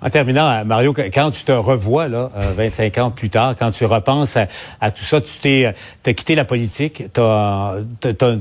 En 0.00 0.10
terminant, 0.10 0.48
euh, 0.48 0.64
Mario, 0.64 0.94
quand 0.94 1.30
tu 1.32 1.42
te 1.42 1.52
revois 1.52 2.08
là, 2.08 2.30
25 2.56 2.98
ans 2.98 3.10
plus 3.10 3.30
tard, 3.30 3.56
quand 3.58 3.72
tu 3.72 3.84
repenses 3.84 4.36
à, 4.80 4.90
tout 4.90 5.02
ça, 5.02 5.20
tu 5.20 5.32
t'es 5.40 5.74
as 6.06 6.12
quitté 6.12 6.34
la 6.36 6.44
politique, 6.44 7.04
tu 7.12 7.20
as, 7.20 7.74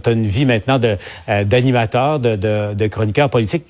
une 0.08 0.28
vie 0.28 0.46
maintenant 0.46 0.78
de 0.78 0.98
d'animateur, 1.46 2.20
de, 2.20 2.36
de, 2.36 2.74
de, 2.74 2.88
chroniqueur 2.88 3.30
politique. 3.30 3.66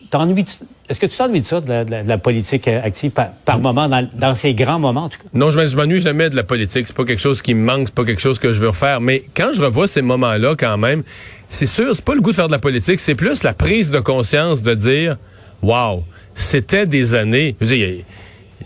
Est-ce 0.89 0.99
que 0.99 1.05
tu 1.05 1.17
t'ennuies 1.17 1.41
de 1.41 1.45
ça, 1.45 1.61
de 1.61 1.85
la, 1.89 2.17
politique 2.17 2.67
active 2.67 3.11
par, 3.11 3.59
moment, 3.59 3.89
dans, 4.13 4.35
ces 4.35 4.53
grands 4.53 4.79
moments 4.79 5.05
en 5.05 5.09
tout 5.09 5.19
cas? 5.19 5.29
Non, 5.33 5.51
je 5.51 5.75
m'ennuie 5.75 6.01
jamais 6.01 6.29
de 6.29 6.35
la 6.35 6.43
politique. 6.43 6.87
C'est 6.87 6.95
pas 6.95 7.05
quelque 7.05 7.21
chose 7.21 7.41
qui 7.41 7.53
me 7.53 7.63
manque, 7.63 7.87
c'est 7.87 7.95
pas 7.95 8.05
quelque 8.05 8.21
chose 8.21 8.39
que 8.39 8.53
je 8.53 8.59
veux 8.59 8.69
refaire. 8.69 8.99
Mais 8.99 9.23
quand 9.35 9.51
je 9.53 9.61
revois 9.61 9.87
ces 9.87 10.01
moments-là, 10.01 10.55
quand 10.57 10.77
même, 10.77 11.03
c'est 11.49 11.67
sûr, 11.67 11.95
c'est 11.95 12.05
pas 12.05 12.15
le 12.15 12.21
goût 12.21 12.31
de 12.31 12.35
faire 12.35 12.47
de 12.47 12.53
la 12.53 12.59
politique, 12.59 12.99
c'est 12.99 13.15
plus 13.15 13.43
la 13.43 13.53
prise 13.53 13.91
de 13.91 13.99
conscience 13.99 14.61
de 14.61 14.73
dire, 14.73 15.17
wow 15.61 16.03
c'était 16.37 16.85
des 16.85 17.15
années. 17.15 17.55
il 17.59 18.03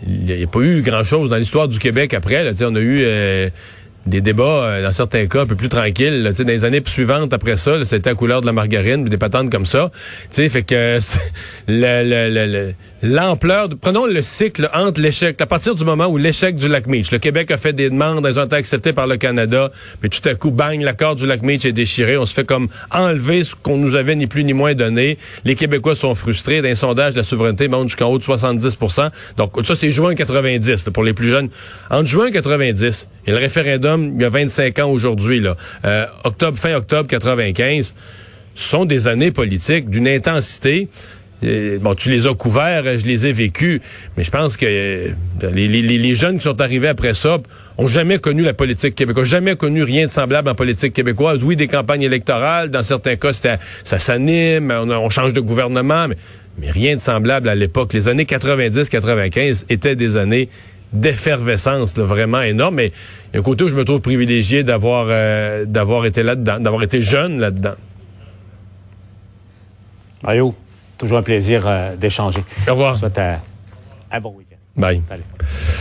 n'y 0.06 0.42
a, 0.42 0.46
pas 0.46 0.60
eu 0.60 0.82
grand-chose 0.82 1.30
dans 1.30 1.36
l'histoire 1.36 1.68
du 1.68 1.78
Québec 1.78 2.12
après. 2.14 2.44
Là, 2.44 2.52
on 2.60 2.74
a 2.76 2.80
eu 2.80 3.02
euh, 3.02 3.48
des 4.06 4.20
débats, 4.20 4.42
euh, 4.44 4.82
dans 4.82 4.92
certains 4.92 5.26
cas, 5.26 5.40
un 5.40 5.46
peu 5.46 5.56
plus 5.56 5.70
tranquilles. 5.70 6.22
Là, 6.22 6.32
dans 6.32 6.46
les 6.46 6.64
années 6.64 6.82
suivantes 6.84 7.32
après 7.32 7.56
ça, 7.56 7.82
c'était 7.84 8.10
à 8.10 8.14
couleur 8.14 8.42
de 8.42 8.46
la 8.46 8.52
margarine, 8.52 9.04
des 9.04 9.16
patentes 9.16 9.50
comme 9.50 9.64
ça. 9.64 9.90
sais, 10.28 10.48
fait 10.50 10.62
que 10.62 10.98
le, 11.68 12.46
le 12.46 12.74
l'ampleur, 13.02 13.68
prenons 13.80 14.06
le 14.06 14.22
cycle 14.22 14.70
entre 14.72 15.00
l'échec, 15.00 15.40
à 15.40 15.46
partir 15.46 15.74
du 15.74 15.84
moment 15.84 16.06
où 16.06 16.16
l'échec 16.16 16.54
du 16.54 16.68
lac 16.68 16.86
Meach, 16.86 17.10
le 17.10 17.18
Québec 17.18 17.50
a 17.50 17.58
fait 17.58 17.72
des 17.72 17.90
demandes, 17.90 18.24
elles 18.24 18.38
ont 18.38 18.44
été 18.44 18.54
acceptées 18.54 18.92
par 18.92 19.08
le 19.08 19.16
Canada, 19.16 19.72
mais 20.02 20.08
tout 20.08 20.26
à 20.28 20.36
coup, 20.36 20.52
bang, 20.52 20.80
l'accord 20.80 21.16
du 21.16 21.26
lac 21.26 21.42
Meach 21.42 21.64
est 21.64 21.72
déchiré, 21.72 22.16
on 22.16 22.26
se 22.26 22.32
fait 22.32 22.44
comme 22.44 22.68
enlever 22.92 23.42
ce 23.42 23.56
qu'on 23.60 23.76
nous 23.76 23.96
avait 23.96 24.14
ni 24.14 24.28
plus 24.28 24.44
ni 24.44 24.52
moins 24.52 24.74
donné. 24.74 25.18
Les 25.44 25.56
Québécois 25.56 25.96
sont 25.96 26.14
frustrés, 26.14 26.62
d'un 26.62 26.76
sondage, 26.76 27.16
la 27.16 27.24
souveraineté 27.24 27.66
monte 27.66 27.88
jusqu'en 27.88 28.06
haut 28.06 28.18
de 28.18 28.24
70% 28.24 29.10
Donc 29.36 29.52
ça, 29.64 29.74
c'est 29.74 29.90
juin 29.90 30.14
90, 30.14 30.90
pour 30.94 31.02
les 31.02 31.12
plus 31.12 31.28
jeunes. 31.28 31.48
Entre 31.90 32.06
juin 32.06 32.30
90 32.30 33.08
et 33.26 33.30
le 33.32 33.36
référendum, 33.36 34.12
il 34.14 34.22
y 34.22 34.24
a 34.24 34.30
25 34.30 34.78
ans 34.78 34.90
aujourd'hui, 34.90 35.40
là, 35.40 35.56
euh, 35.84 36.06
octobre, 36.22 36.56
fin 36.56 36.74
octobre 36.74 37.08
95, 37.08 37.94
sont 38.54 38.84
des 38.84 39.08
années 39.08 39.32
politiques 39.32 39.90
d'une 39.90 40.06
intensité 40.06 40.88
bon, 41.80 41.94
tu 41.94 42.10
les 42.10 42.26
as 42.26 42.34
couverts, 42.34 42.98
je 42.98 43.06
les 43.06 43.26
ai 43.26 43.32
vécus, 43.32 43.80
mais 44.16 44.24
je 44.24 44.30
pense 44.30 44.56
que 44.56 44.66
euh, 44.66 45.12
les, 45.52 46.14
jeunes 46.14 46.38
qui 46.38 46.44
sont 46.44 46.60
arrivés 46.60 46.88
après 46.88 47.14
ça 47.14 47.38
ont 47.78 47.88
jamais 47.88 48.18
connu 48.18 48.42
la 48.42 48.54
politique 48.54 48.94
québécoise, 48.94 49.28
jamais 49.28 49.56
connu 49.56 49.82
rien 49.82 50.06
de 50.06 50.10
semblable 50.10 50.48
en 50.48 50.54
politique 50.54 50.92
québécoise. 50.92 51.42
Oui, 51.42 51.56
des 51.56 51.68
campagnes 51.68 52.02
électorales, 52.02 52.70
dans 52.70 52.82
certains 52.82 53.16
cas, 53.16 53.32
ça 53.32 53.58
s'anime, 53.98 54.70
on, 54.70 55.10
change 55.10 55.32
de 55.32 55.40
gouvernement, 55.40 56.08
mais, 56.08 56.70
rien 56.70 56.94
de 56.94 57.00
semblable 57.00 57.48
à 57.48 57.54
l'époque. 57.54 57.92
Les 57.92 58.08
années 58.08 58.24
90-95 58.24 59.64
étaient 59.70 59.96
des 59.96 60.16
années 60.16 60.48
d'effervescence 60.92 61.96
vraiment 61.96 62.42
énorme. 62.42 62.74
Mais 62.76 62.92
un 63.34 63.40
côté 63.40 63.64
où 63.64 63.68
je 63.68 63.74
me 63.74 63.84
trouve 63.84 64.02
privilégié 64.02 64.62
d'avoir 64.62 65.06
euh, 65.08 65.64
d'avoir 65.64 66.04
été 66.04 66.22
là-dedans, 66.22 66.60
d'avoir 66.60 66.82
été 66.82 67.00
jeune 67.00 67.38
là-dedans. 67.40 67.74
Mario? 70.22 70.54
Toujours 71.02 71.18
un 71.18 71.22
plaisir 71.24 71.66
euh, 71.66 71.96
d'échanger. 71.96 72.44
Au 72.68 72.70
revoir. 72.70 72.96
Soit 72.96 73.18
un 73.18 74.20
bon 74.20 74.34
week-end. 74.36 74.56
Bye. 74.76 75.02